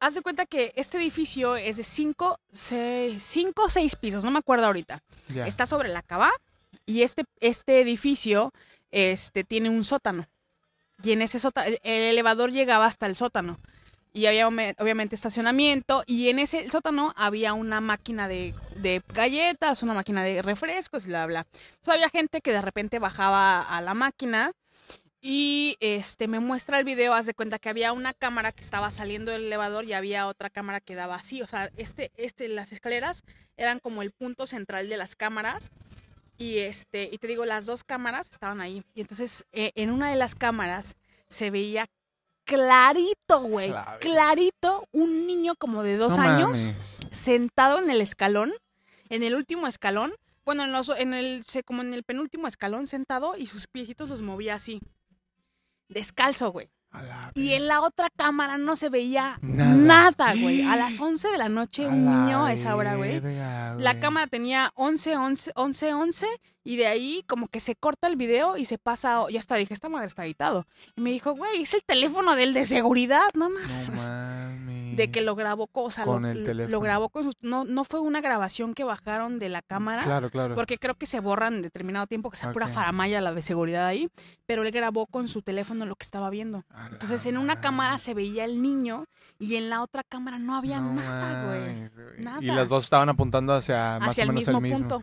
[0.00, 4.30] Haz de cuenta que este edificio es de cinco, seis, cinco o seis pisos, no
[4.30, 5.02] me acuerdo ahorita.
[5.34, 6.30] Está sobre la cava
[6.86, 8.52] y este, este edificio
[8.90, 10.26] este, tiene un sótano.
[11.02, 13.58] Y en ese sótano, el elevador llegaba hasta el sótano.
[14.12, 16.02] Y había obviamente estacionamiento.
[16.06, 21.08] Y en ese sótano había una máquina de, de galletas, una máquina de refrescos y
[21.08, 21.46] bla, bla.
[21.52, 24.52] Entonces había gente que de repente bajaba a la máquina
[25.20, 28.90] y este me muestra el video, haz de cuenta que había una cámara que estaba
[28.90, 32.72] saliendo del elevador y había otra cámara que daba así, o sea, este este las
[32.72, 33.22] escaleras
[33.56, 35.72] eran como el punto central de las cámaras
[36.38, 40.08] y este y te digo las dos cámaras estaban ahí y entonces eh, en una
[40.08, 40.96] de las cámaras
[41.28, 41.86] se veía
[42.50, 47.00] clarito, güey, clarito un niño como de dos No años mames.
[47.12, 48.52] sentado en el escalón,
[49.08, 50.12] en el último escalón,
[50.44, 54.20] bueno, en, los, en el, como en el penúltimo escalón sentado y sus piecitos los
[54.20, 54.80] movía así,
[55.88, 56.68] descalzo, güey.
[57.34, 59.74] Y en la otra cámara no se veía Nada.
[59.74, 60.62] nada, güey.
[60.62, 63.20] A las 11 de la noche, un niño a esa hora, güey.
[63.20, 66.26] verga, La cámara tenía 11, 11, 11, 11
[66.64, 69.72] y de ahí como que se corta el video y se pasa, ya hasta dije,
[69.72, 70.66] esta madre está editado.
[70.96, 73.88] Y me dijo, güey, es el teléfono del de seguridad, no mames.
[73.88, 74.69] No mames.
[74.96, 76.80] De que lo grabó, o sea, Con lo, el lo teléfono.
[76.80, 77.34] grabó con sus...
[77.40, 80.02] No, no fue una grabación que bajaron de la cámara.
[80.02, 80.54] Claro, claro.
[80.54, 82.72] Porque creo que se borran en determinado tiempo, que sea pura Ok.
[82.72, 84.08] faramaya la de seguridad ahí,
[84.46, 86.64] pero él grabó con su teléfono lo que estaba viendo.
[86.90, 89.06] Entonces en una cámara se veía el niño
[89.38, 91.90] y en la otra cámara no había No nada, güey.
[92.24, 92.38] Nada.
[92.42, 94.88] Y las dos estaban apuntando hacia más Hacia o el menos mismo, el mismo.
[94.88, 95.02] punto.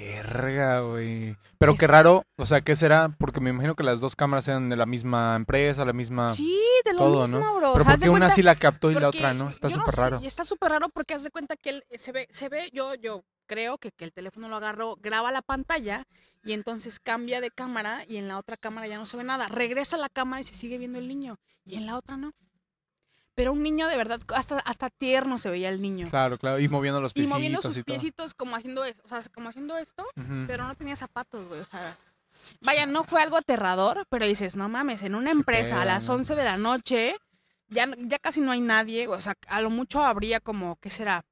[0.00, 1.36] Verga, güey.
[1.58, 3.14] Pero qué raro, o sea, ¿qué será?
[3.18, 6.32] Porque me imagino que las dos cámaras eran de la misma empresa, la misma...
[6.32, 7.56] Sí, de lo todo, mismo, ¿no?
[7.56, 7.72] bro.
[7.74, 9.18] Pero O sea, haz ¿por de qué una cuenta- sí la captó y la porque
[9.18, 9.50] otra no?
[9.50, 10.20] Está no súper raro.
[10.22, 12.94] y está súper raro porque haz de cuenta que él, se ve, se ve, yo,
[12.94, 16.06] yo creo que, que el teléfono lo agarró, graba la pantalla
[16.44, 19.48] y entonces cambia de cámara y en la otra cámara ya no se ve nada.
[19.48, 22.32] Regresa a la cámara y se sigue viendo el niño y en la otra no.
[23.40, 26.06] Pero un niño de verdad, hasta, hasta tierno se veía el niño.
[26.10, 26.60] Claro, claro.
[26.60, 27.84] Y moviendo los y piecitos moviendo sus y todo.
[27.86, 30.04] piecitos como haciendo esto, o sea, como haciendo esto,
[30.46, 31.62] pero no tenía zapatos, güey.
[31.62, 31.96] O sea,
[32.60, 36.16] vaya, no fue algo aterrador, pero dices, no mames, en una empresa a las ¿no?
[36.16, 37.16] 11 de la noche,
[37.68, 41.24] ya, ya casi no hay nadie, o sea, a lo mucho habría como, ¿qué será?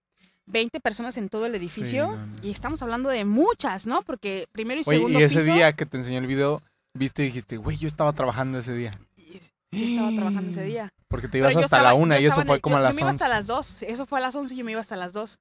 [0.46, 2.36] 20 personas en todo el edificio no, no.
[2.40, 4.00] y estamos hablando de muchas, ¿no?
[4.00, 6.62] Porque primero y Oye, segundo y ese piso día que te enseñó el video,
[6.94, 8.92] viste y dijiste, güey, yo estaba trabajando ese día.
[9.14, 10.90] yo estaba trabajando ese día.
[11.08, 12.78] Porque te ibas yo hasta estaba- la una yo y eso fue el- como yo-
[12.78, 13.34] a yo las me iba hasta 11.
[13.36, 15.38] las 2, eso fue a las 11 y yo me iba hasta las 2.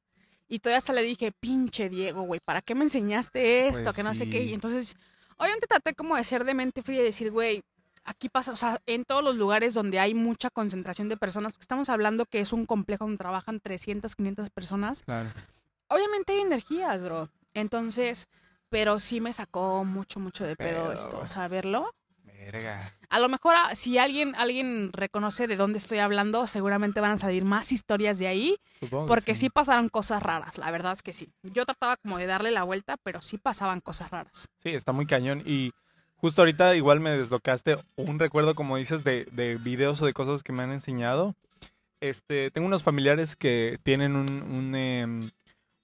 [0.47, 3.83] Y todavía hasta le dije, pinche Diego, güey, ¿para qué me enseñaste esto?
[3.83, 4.43] Pues que no sé qué.
[4.43, 4.95] Y entonces,
[5.37, 7.63] obviamente traté como de ser de mente fría y decir, güey,
[8.05, 11.63] aquí pasa, o sea, en todos los lugares donde hay mucha concentración de personas, porque
[11.65, 15.29] estamos hablando que es un complejo donde trabajan 300, 500 personas, Claro.
[15.89, 17.29] obviamente hay energías, bro.
[17.53, 18.29] Entonces,
[18.69, 21.93] pero sí me sacó mucho, mucho de pedo esto, o sea, verlo.
[22.51, 22.93] Verga.
[23.09, 27.17] A lo mejor ah, si alguien, alguien reconoce de dónde estoy hablando, seguramente van a
[27.17, 29.49] salir más historias de ahí, Supongo que porque sí.
[29.49, 31.33] pasaron cosas raras, la verdad es que sí.
[31.43, 34.47] Yo trataba como de darle la vuelta, pero sí pasaban cosas raras.
[34.63, 35.43] Sí, está muy cañón.
[35.45, 35.73] Y
[36.15, 40.41] justo ahorita igual me desbloqueaste un recuerdo, como dices, de, de videos o de cosas
[40.41, 41.35] que me han enseñado.
[41.99, 45.31] Este, tengo unos familiares que tienen un, un, em,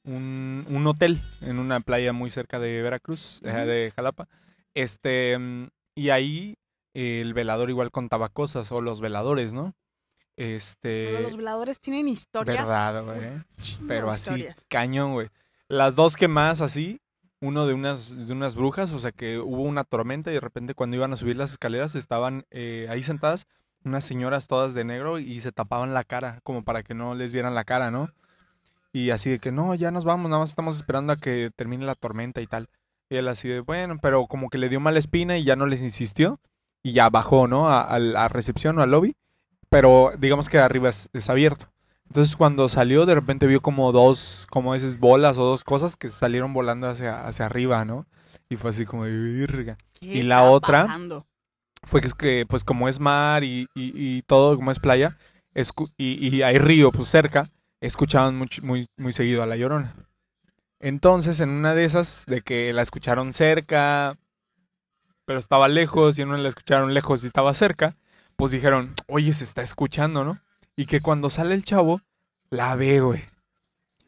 [0.06, 4.30] un, un hotel en una playa muy cerca de Veracruz, eh, de Jalapa.
[4.74, 6.58] Este, em, y ahí
[6.94, 9.76] eh, el velador igual contaba cosas, o los veladores, ¿no?
[10.36, 11.08] Este.
[11.12, 12.66] Pero los veladores tienen historias.
[12.68, 13.20] Verdad, güey.
[13.88, 14.66] Pero así, historias.
[14.70, 15.30] cañón, güey.
[15.68, 17.02] Las dos que más así,
[17.40, 20.74] uno de unas, de unas brujas, o sea que hubo una tormenta y de repente
[20.74, 23.48] cuando iban a subir las escaleras estaban eh, ahí sentadas
[23.86, 27.34] unas señoras todas de negro y se tapaban la cara, como para que no les
[27.34, 28.10] vieran la cara, ¿no?
[28.92, 31.86] Y así de que no, ya nos vamos, nada más estamos esperando a que termine
[31.86, 32.70] la tormenta y tal.
[33.10, 35.66] Y él así de, bueno, pero como que le dio mala espina y ya no
[35.66, 36.40] les insistió
[36.84, 37.68] y ya bajó, ¿no?
[37.70, 39.14] A, a la recepción o al lobby.
[39.70, 41.68] pero digamos que arriba es, es abierto.
[42.08, 46.10] Entonces cuando salió de repente vio como dos, como esas bolas o dos cosas que
[46.10, 48.06] salieron volando hacia, hacia arriba, ¿no?
[48.50, 49.78] Y fue así como de virga.
[50.00, 51.26] ¿Qué Y la otra- pasando?
[51.86, 55.18] Fue que es que, pues como es mar y, y- y todo, como es playa,
[55.56, 57.50] escu- y, y hay río pues cerca,
[57.82, 59.94] escuchaban muy, muy seguido a La Llorona.
[60.84, 64.18] Entonces, en una de esas, de que la escucharon cerca,
[65.24, 67.96] pero estaba lejos, y en una la escucharon lejos y estaba cerca,
[68.36, 70.42] pues dijeron, oye, se está escuchando, ¿no?
[70.76, 72.02] Y que cuando sale el chavo,
[72.50, 73.24] la ve, güey.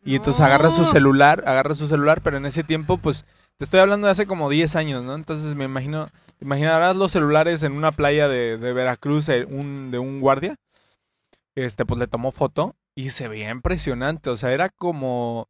[0.04, 3.80] Y entonces agarra su celular, agarra su celular, pero en ese tiempo, pues, te estoy
[3.80, 5.16] hablando de hace como 10 años, ¿no?
[5.16, 6.08] Entonces me imagino,
[6.38, 10.58] te imaginarás los celulares en una playa de, de Veracruz, eh, un, de un guardia.
[11.56, 14.30] Este, pues le tomó foto y se veía impresionante.
[14.30, 15.48] O sea, era como,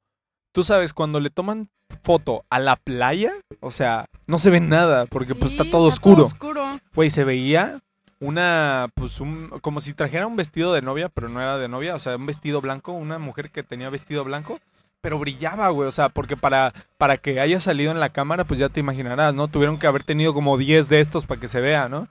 [0.55, 1.67] tú sabes, cuando le toman
[2.01, 6.23] foto a la playa, o sea, no se ve nada porque pues está todo oscuro.
[6.23, 6.79] oscuro.
[6.95, 7.81] Güey, se veía
[8.21, 11.93] una, pues un, como si trajera un vestido de novia, pero no era de novia,
[11.93, 14.61] o sea, un vestido blanco, una mujer que tenía vestido blanco,
[15.01, 18.57] pero brillaba, güey, o sea, porque para, para que haya salido en la cámara, pues
[18.57, 19.49] ya te imaginarás, ¿no?
[19.49, 22.07] Tuvieron que haber tenido como 10 de estos para que se vea, ¿no?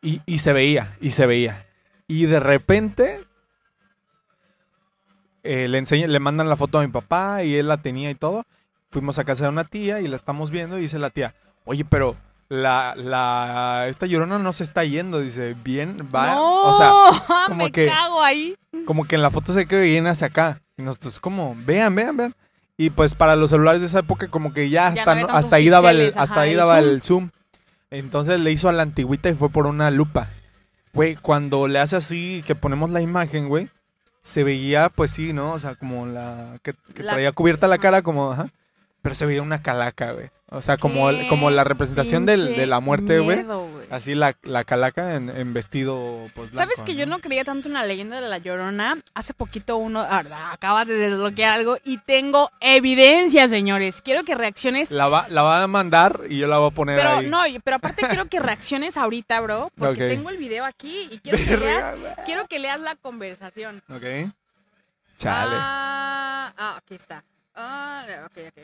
[0.00, 1.66] Y, y se veía, y se veía.
[2.06, 3.18] Y de repente
[5.42, 8.14] eh, le enseñan, le mandan la foto a mi papá y él la tenía y
[8.14, 8.44] todo.
[8.90, 11.34] Fuimos a casa de una tía y la estamos viendo y dice la tía,
[11.64, 12.16] oye, pero
[12.48, 16.92] la, la, esta llorona no se está yendo, dice, bien, va, no, o sea,
[17.46, 18.54] como me que- cago ahí.
[18.84, 20.60] como que en la foto se que viene hacia acá.
[20.76, 22.34] Y nosotros como, vean, vean, vean.
[22.76, 25.56] Y pues para los celulares de esa época como que ya Ya hasta, no- hasta
[25.56, 26.88] ahí daba el, hasta ahí el daba zoom.
[26.90, 27.30] el zoom.
[27.90, 30.28] Entonces le hizo a la antigüita y fue por una lupa.
[30.94, 33.68] Güey, cuando le hace así, que ponemos la imagen, güey,
[34.22, 35.52] se veía, pues sí, ¿no?
[35.52, 36.58] O sea, como la...
[36.62, 38.48] que, que La- traía cubierta la cara, como, ajá.
[39.02, 40.30] Pero se veía una calaca, güey.
[40.54, 43.44] O sea, como, el- como la representación del- de la muerte, güey.
[43.90, 47.74] Así la, la calaca en, en vestido, pues, ¿Sabes que yo no creía tanto en
[47.74, 48.98] la leyenda de la Llorona?
[49.14, 50.22] Hace poquito uno, ah,
[50.52, 54.02] acabas de desbloquear algo y tengo evidencia, señores.
[54.02, 54.90] Quiero que reacciones.
[54.92, 57.26] La va, la va a mandar y yo la voy a poner Pero ahí.
[57.28, 61.38] no, pero aparte quiero que reacciones ahorita, bro, porque tengo el video aquí y quiero
[61.38, 61.92] que leas,
[62.24, 63.82] quiero que leas la conversación.
[63.88, 64.04] Ok.
[65.18, 65.56] Chale.
[65.58, 67.24] Ah, ah, aquí está.
[67.56, 68.62] Ah, ok, ok.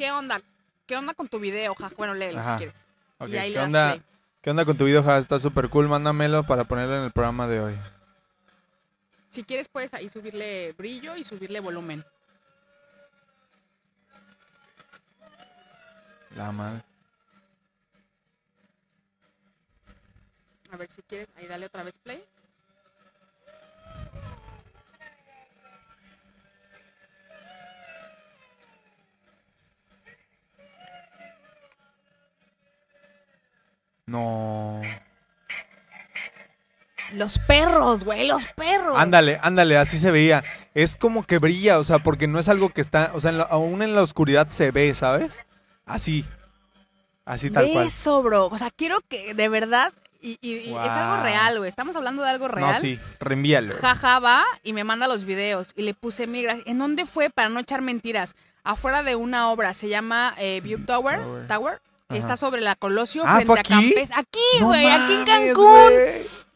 [0.00, 0.40] ¿Qué onda?
[0.86, 1.74] ¿Qué onda con tu video?
[1.74, 2.56] Ja, bueno, léelo Ajá.
[2.56, 2.86] si quieres.
[3.28, 4.02] Y ahí ¿Qué le onda, play.
[4.40, 5.18] ¿Qué onda con tu video, Ja?
[5.18, 5.88] Está súper cool.
[5.88, 7.78] Mándamelo para ponerlo en el programa de hoy.
[9.28, 12.02] Si quieres puedes ahí subirle brillo y subirle volumen.
[16.34, 16.80] La madre.
[20.70, 22.24] A ver si quieres, ahí dale otra vez play.
[34.10, 34.80] No.
[37.14, 38.96] Los perros, güey, los perros.
[38.98, 40.44] Ándale, ándale, así se veía.
[40.74, 43.38] Es como que brilla, o sea, porque no es algo que está, o sea, en
[43.38, 45.40] la- aún en la oscuridad se ve, ¿sabes?
[45.86, 46.24] Así.
[47.24, 47.86] Así tal cual.
[47.86, 48.46] eso, bro.
[48.46, 49.92] O sea, quiero que de verdad.
[50.20, 51.68] Y, y- y es algo real, güey.
[51.68, 52.72] Estamos hablando de algo real.
[52.72, 53.74] No, sí, reenvíalo.
[53.80, 55.72] Jaja va y me manda los videos.
[55.76, 56.56] Y le puse migra.
[56.66, 57.30] ¿En dónde fue?
[57.30, 58.34] Para no echar mentiras.
[58.62, 59.72] Afuera de una obra.
[59.74, 61.20] Se llama eh, View Tower.
[61.20, 61.46] Tower.
[61.48, 61.80] Tower.
[62.10, 62.18] Ajá.
[62.18, 63.70] Está sobre la Colosio Ah, frente ¿fue a aquí?
[63.94, 64.10] Campes.
[64.14, 65.92] Aquí, No güey, aquí en Cancún.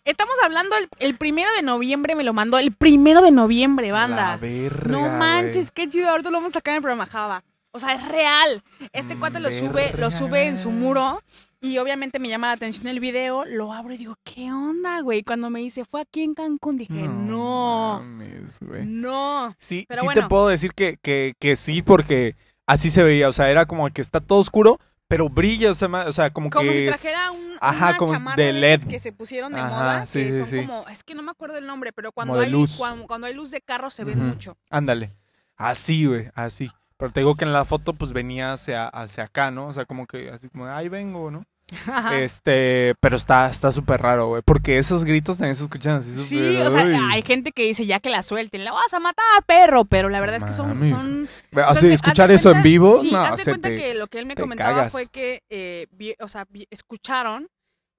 [0.04, 2.58] Estamos hablando el, el primero de noviembre, me lo mandó.
[2.58, 4.32] El primero de noviembre, banda.
[4.32, 6.10] La verga, No manches, qué chido.
[6.10, 7.42] Ahorita lo vamos a sacar en el programa Java.
[7.72, 8.62] O sea, es real.
[8.92, 11.22] Este Mm, cuate lo sube, lo sube en su muro.
[11.60, 13.46] Y obviamente me llama la atención el video.
[13.46, 15.22] Lo abro y digo, ¿qué onda, güey?
[15.22, 18.00] Cuando me dice, fue aquí en Cancún, dije, no.
[18.00, 18.84] mames, güey.
[18.84, 19.56] No.
[19.58, 20.20] Sí, Pero sí bueno.
[20.22, 22.36] te puedo decir que, que, que sí, porque
[22.66, 23.28] así se veía.
[23.30, 24.78] O sea, era como que está todo oscuro,
[25.08, 26.76] pero brilla, o sea, o sea como, Como que.
[26.78, 28.84] si es- trajera un, Ajá, una como de LED.
[28.88, 30.06] que se pusieron de Ajá, moda.
[30.06, 30.56] sí, que sí, son sí.
[30.66, 32.76] como, es que no me acuerdo el nombre, pero cuando, Como hay, luz.
[32.76, 34.16] Cuando, cuando hay luz de carro se Ujú.
[34.16, 34.56] mucho.
[34.70, 35.14] Ándale.
[35.56, 36.70] Así, güey, así.
[36.96, 39.66] Pero te digo que en la foto, pues venía hacia, hacia acá, ¿no?
[39.66, 41.44] O sea, como que así como, ahí vengo, ¿no?
[41.86, 42.20] Ajá.
[42.20, 44.42] Este, pero está está súper raro, güey.
[44.44, 46.10] Porque esos gritos también se escuchan así.
[46.24, 46.94] Sí, o sea, uy.
[47.10, 50.20] hay gente que dice ya que la suelten, la vas a matar, perro, pero la
[50.20, 53.18] verdad es que son, son Ve, o así, sea, escuchar eso en vivo, sí, no,
[53.20, 54.92] haz de se cuenta te- que lo que él me comentaba cagas.
[54.92, 57.48] fue que, eh, vi- o sea, vi- escucharon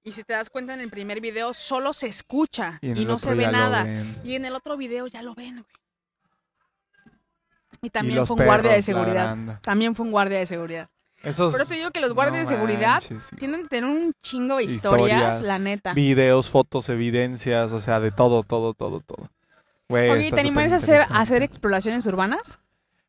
[0.04, 3.34] y si te das cuenta en el primer video solo se escucha y, no se
[3.34, 3.84] ve nada.
[4.22, 5.66] Y en el otro video ya lo ven, güey.
[7.82, 9.14] Y también fue un guardia de seguridad.
[9.14, 9.58] ladrando.
[9.62, 10.88] También fue un guardia de seguridad.
[11.26, 14.12] Esos Pero te digo que los guardias no de seguridad manches, tienen que tener un
[14.22, 15.92] chingo de historias, Historias, la neta.
[15.92, 19.28] videos, fotos, evidencias, o sea, de todo, todo, todo, todo.
[19.88, 22.60] Güey, Oye, ¿te animarías a hacer, a hacer exploraciones urbanas?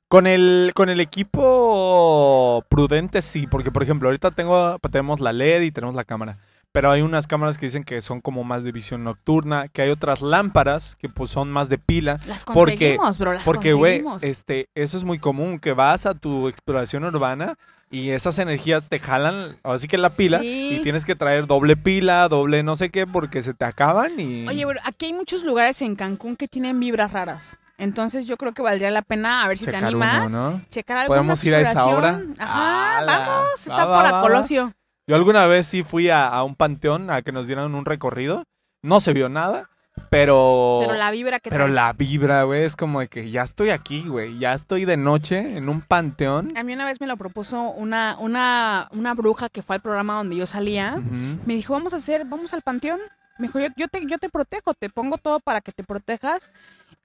[0.07, 5.61] Con el, con el equipo prudente sí, porque por ejemplo, ahorita tengo, tenemos la LED
[5.63, 6.37] y tenemos la cámara.
[6.71, 9.89] pero hay unas cámaras que dicen que son como más de visión nocturna, que hay
[9.89, 12.19] otras lámparas que pues son más de pila.
[12.27, 16.13] Las Porque- conseguimos, bro, las Porque, güey, este, eso es muy común, que vas a
[16.13, 17.55] tu exploración urbana
[17.89, 20.77] y esas energías te jalan, así que la pila, Sí.
[20.79, 24.47] y tienes que traer doble pila, doble no sé qué, porque se te acaban y...
[24.47, 27.57] Oye, bro, aquí hay muchos lugares en Cancún que tienen vibras raras.
[27.77, 30.61] Entonces yo creo que valdría la pena, a ver si te animas, uno, ¿no?
[30.69, 32.21] checar alguna ¿Podemos ir a esa hora?
[32.39, 34.73] Ajá, vamos, está Va, por va, a Colosio.
[35.07, 38.43] Yo alguna vez sí fui a, a un panteón a que nos dieran un recorrido,
[38.81, 39.69] no se vio nada,
[40.09, 40.79] pero...
[40.81, 41.73] Pero la vibra que Pero trae.
[41.73, 44.37] la vibra, güey, es como de que ya estoy aquí, güey.
[44.39, 46.49] Ya estoy de noche en un panteón.
[46.55, 50.15] A mí una vez me lo propuso una, una, una bruja que fue al programa
[50.15, 51.01] donde yo salía.
[51.45, 52.99] Me dijo, vamos a hacer, vamos al panteón.
[53.37, 56.51] Me dijo, yo, yo, te, yo te protejo, te pongo todo para que te protejas.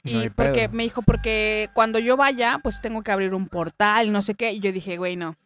[0.04, 0.72] Y no porque pedo.
[0.72, 4.34] me dijo, porque cuando yo vaya, pues tengo que abrir un portal y no sé
[4.34, 4.52] qué.
[4.52, 5.36] Y yo dije, güey, no.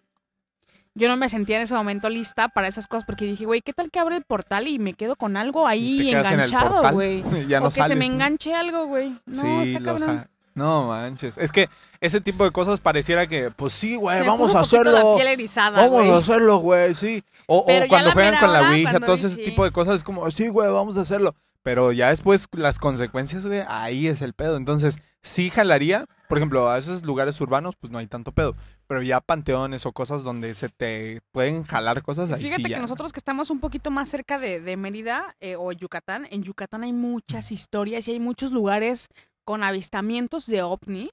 [0.97, 3.74] Yo no me sentía en ese momento lista para esas cosas porque dije, güey, ¿qué
[3.74, 7.22] tal que abre el portal y me quedo con algo ahí en enganchado, güey?
[7.49, 8.14] ya no o que se me ¿no?
[8.14, 9.14] enganche algo, güey.
[9.26, 10.26] No, sí, está cabrón.
[10.55, 11.36] No manches.
[11.36, 11.68] Es que
[12.01, 14.90] ese tipo de cosas pareciera que, pues sí, güey, vamos a hacerlo.
[14.90, 17.22] La piel erizada, Vamos a hacerlo, güey, sí.
[17.47, 20.49] O, o cuando juegan con la Ouija, todo ese tipo de cosas, es como, sí,
[20.49, 21.34] güey, vamos a hacerlo.
[21.67, 24.57] Pero ya después las consecuencias, güey, ahí es el pedo.
[24.57, 26.05] Entonces, sí jalaría.
[26.29, 28.55] Por ejemplo, a esos lugares urbanos, pues no hay tanto pedo.
[28.87, 32.71] Pero ya panteones o cosas donde se te pueden jalar cosas, ahí Fíjate sí que
[32.71, 32.79] ya.
[32.79, 36.85] nosotros que estamos un poquito más cerca de, de Mérida eh, o Yucatán, en Yucatán
[36.85, 39.09] hay muchas historias y hay muchos lugares
[39.45, 41.11] con avistamientos de ovnis.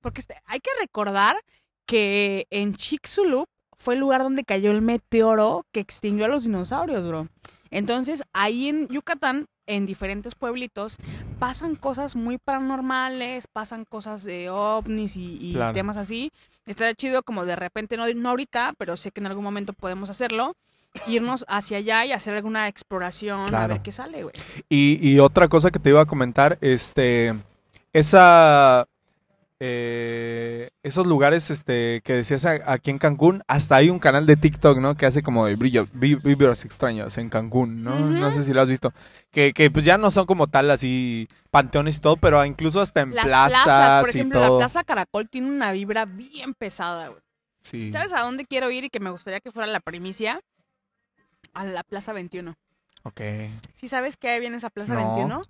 [0.00, 1.36] Porque este- hay que recordar
[1.86, 3.46] que en Chicxulub
[3.76, 7.28] fue el lugar donde cayó el meteoro que extinguió a los dinosaurios, bro.
[7.70, 10.96] Entonces, ahí en Yucatán, en diferentes pueblitos,
[11.38, 15.72] pasan cosas muy paranormales, pasan cosas de ovnis y, y Claro.
[15.72, 16.30] temas así.
[16.66, 20.10] Estaría chido como de repente, no, no ahorita, pero sé que en algún momento podemos
[20.10, 20.54] hacerlo.
[21.06, 24.34] Irnos hacia allá y hacer alguna exploración, a ver qué sale, güey.
[24.68, 27.34] Y, y otra cosa que te iba a comentar, este,
[27.92, 28.86] esa,
[29.64, 34.78] eh, esos lugares, este, que decías aquí en Cancún, hasta hay un canal de TikTok,
[34.78, 34.96] ¿no?
[34.96, 37.94] Que hace como de brillo, vi- vibras extraños en Cancún, ¿no?
[38.00, 38.92] No sé si lo has visto.
[39.30, 43.02] Que, que pues ya no son como tal así panteones y todo, pero incluso hasta
[43.02, 44.58] en Las plazas, plazas, por y ejemplo, la.
[44.58, 47.20] Plaza Caracol tiene una vibra bien pesada, güey.
[47.62, 47.92] Sí.
[47.92, 50.40] ¿Sabes a dónde quiero ir y que me gustaría que fuera la primicia?
[51.54, 52.56] A la Plaza 21.
[53.04, 53.20] Ok.
[53.74, 55.14] ¿Sí sabes qué hay en esa Plaza No.
[55.14, 55.44] 21?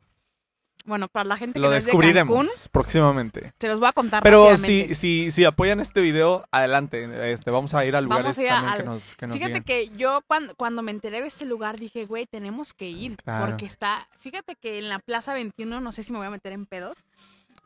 [0.84, 3.52] Bueno, para la gente que Lo no es de descubriremos Cancún, próximamente.
[3.56, 7.32] te los voy a contar Pero si, si, si apoyan este video, adelante.
[7.32, 9.36] Este, vamos a ir a lugares Vamos a ir también al- que nos, que nos
[9.36, 9.64] Fíjate digan.
[9.64, 13.16] que yo cuando, cuando me enteré de este lugar dije, güey, tenemos que ir.
[13.18, 13.46] Claro.
[13.46, 16.52] Porque está, fíjate que en la Plaza 21, no sé si me voy a meter
[16.52, 17.04] en pedos,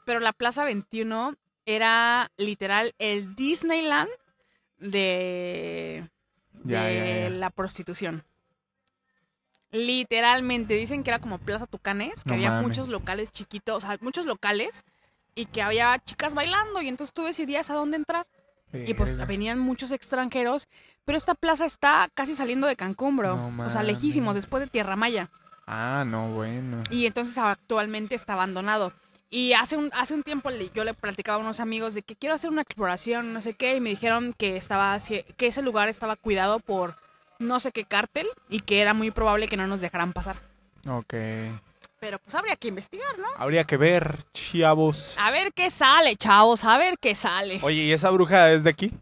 [0.04, 4.10] pero la Plaza 21 era literal el Disneyland
[4.78, 6.08] de,
[6.64, 7.30] Ya, de ya, ya.
[7.30, 8.24] la prostitución.
[9.72, 12.68] Literalmente, dicen que era como Plaza Tucanes, que No había mames.
[12.68, 14.84] muchos locales chiquitos, o sea, muchos locales,
[15.34, 18.26] y que había chicas bailando, y entonces tú decidías a dónde entrar.
[18.72, 20.68] Y pues venían muchos extranjeros,
[21.04, 23.36] pero esta plaza está casi saliendo de Cancún, bro.
[23.50, 25.30] No o sea, lejísimos, después de Tierra Maya.
[25.66, 26.82] Ah, no, bueno.
[26.90, 28.92] Y entonces actualmente está abandonado.
[29.30, 32.16] Y hace un, hace un tiempo le- yo le platicaba a unos amigos de que
[32.16, 35.88] quiero hacer una exploración, no sé qué, y me dijeron que estaba que ese lugar
[35.88, 36.96] estaba cuidado por
[37.38, 40.36] no sé qué cártel y que era muy probable que no nos dejaran pasar.
[40.88, 41.14] Ok.
[41.98, 43.26] Pero pues habría que investigar, ¿no?
[43.38, 45.14] Habría que ver, chavos.
[45.18, 47.58] A ver qué sale, chavos, a ver qué sale.
[47.62, 48.92] Oye, ¿y esa bruja es de aquí?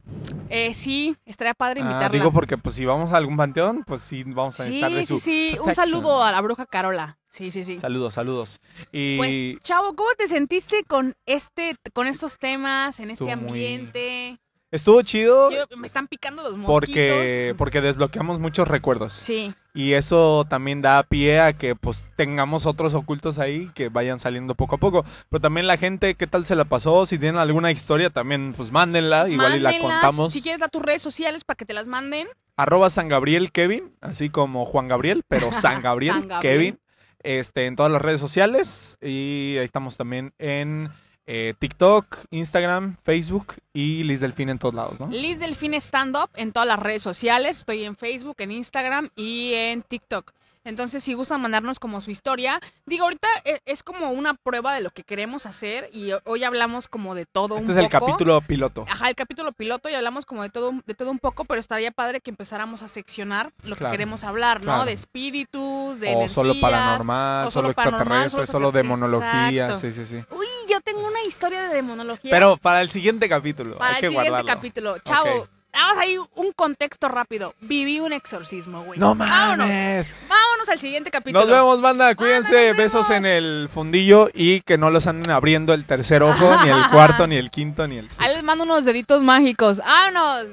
[0.49, 2.09] Eh, sí, estaría padre Ah, invitarla.
[2.11, 5.07] digo porque pues si vamos a algún panteón, pues sí vamos a Sí, de sí,
[5.07, 5.57] su sí.
[5.63, 7.19] Un saludo a la bruja Carola.
[7.29, 7.79] Sí, sí, sí.
[7.79, 8.61] Saludos, saludos.
[8.93, 14.39] Y Pues, chavo, ¿cómo te sentiste con este, con estos temas, en este muy- ambiente?
[14.75, 16.71] Estuvo chido Yo- me están picando los mosquitos.
[16.71, 19.13] porque porque desbloqueamos muchos recuerdos.
[19.13, 19.55] Sí.
[19.77, 24.55] Y eso también da pie a que pues tengamos otros ocultos ahí que vayan saliendo
[24.55, 25.05] poco a poco.
[25.31, 27.07] Pero también la gente, ¿qué tal se la pasó?
[27.07, 30.33] Si tienen alguna historia también, pues mándenla, igual y la contamos.
[30.33, 32.29] Si quieres dar tus redes sociales para que te las manden.
[32.57, 36.41] Arroba San Gabriel Kevin, así como Juan Gabriel, pero San Gabriel, San Gabriel.
[36.57, 36.79] Kevin,
[37.25, 38.97] este, en todas las redes sociales.
[39.03, 40.89] Y ahí estamos también en
[41.27, 45.09] eh, TikTok, Instagram, Facebook y Liz Delfín en todos lados, ¿no?
[45.09, 47.61] Liz Delfín Stand Up en todas las redes sociales.
[47.61, 50.33] Estoy en Facebook, en Instagram y en TikTok.
[50.65, 54.81] Entonces, si gustan mandarnos como su historia, digo, ahorita e- es como una prueba de
[54.81, 58.07] lo que queremos hacer y hoy hablamos como de todo Este un es el poco.
[58.07, 58.87] capítulo piloto.
[58.89, 61.91] Ajá, el capítulo piloto y hablamos como de todo, de todo un poco, pero estaría
[61.91, 64.65] padre que empezáramos a seccionar lo Claro, que queremos hablar, ¿no?
[64.73, 64.85] claro.
[64.87, 69.81] De espíritus, de O solo paranormal, o solo solo paranormal, extraterrestre, solo demonología, Exacto.
[69.81, 70.25] sí, sí, sí.
[70.31, 74.01] Uy, yo tengo una historia de demonología Pero para el siguiente capítulo, para hay el
[74.01, 74.55] que siguiente guardarlo.
[74.55, 74.99] capítulo.
[75.01, 77.55] Chavo, Vamos ahí un contexto rápido.
[77.61, 78.99] Viví un exorcismo, güey.
[78.99, 79.59] No Vámonos.
[79.67, 80.09] mames.
[80.29, 80.55] Vámonos.
[80.65, 81.41] vemos al siguiente capítulo.
[81.45, 82.15] Nos vemos, banda.
[82.15, 82.73] Cuídense.
[82.73, 83.25] Besos vemos.
[83.25, 87.27] en el fundillo y que no los anden abriendo el tercer ojo, ni el cuarto,
[87.27, 88.29] ni el quinto, ni el Ahí sexto.
[88.33, 89.79] les mando unos deditos mágicos.
[89.79, 90.47] ¡Vámonos!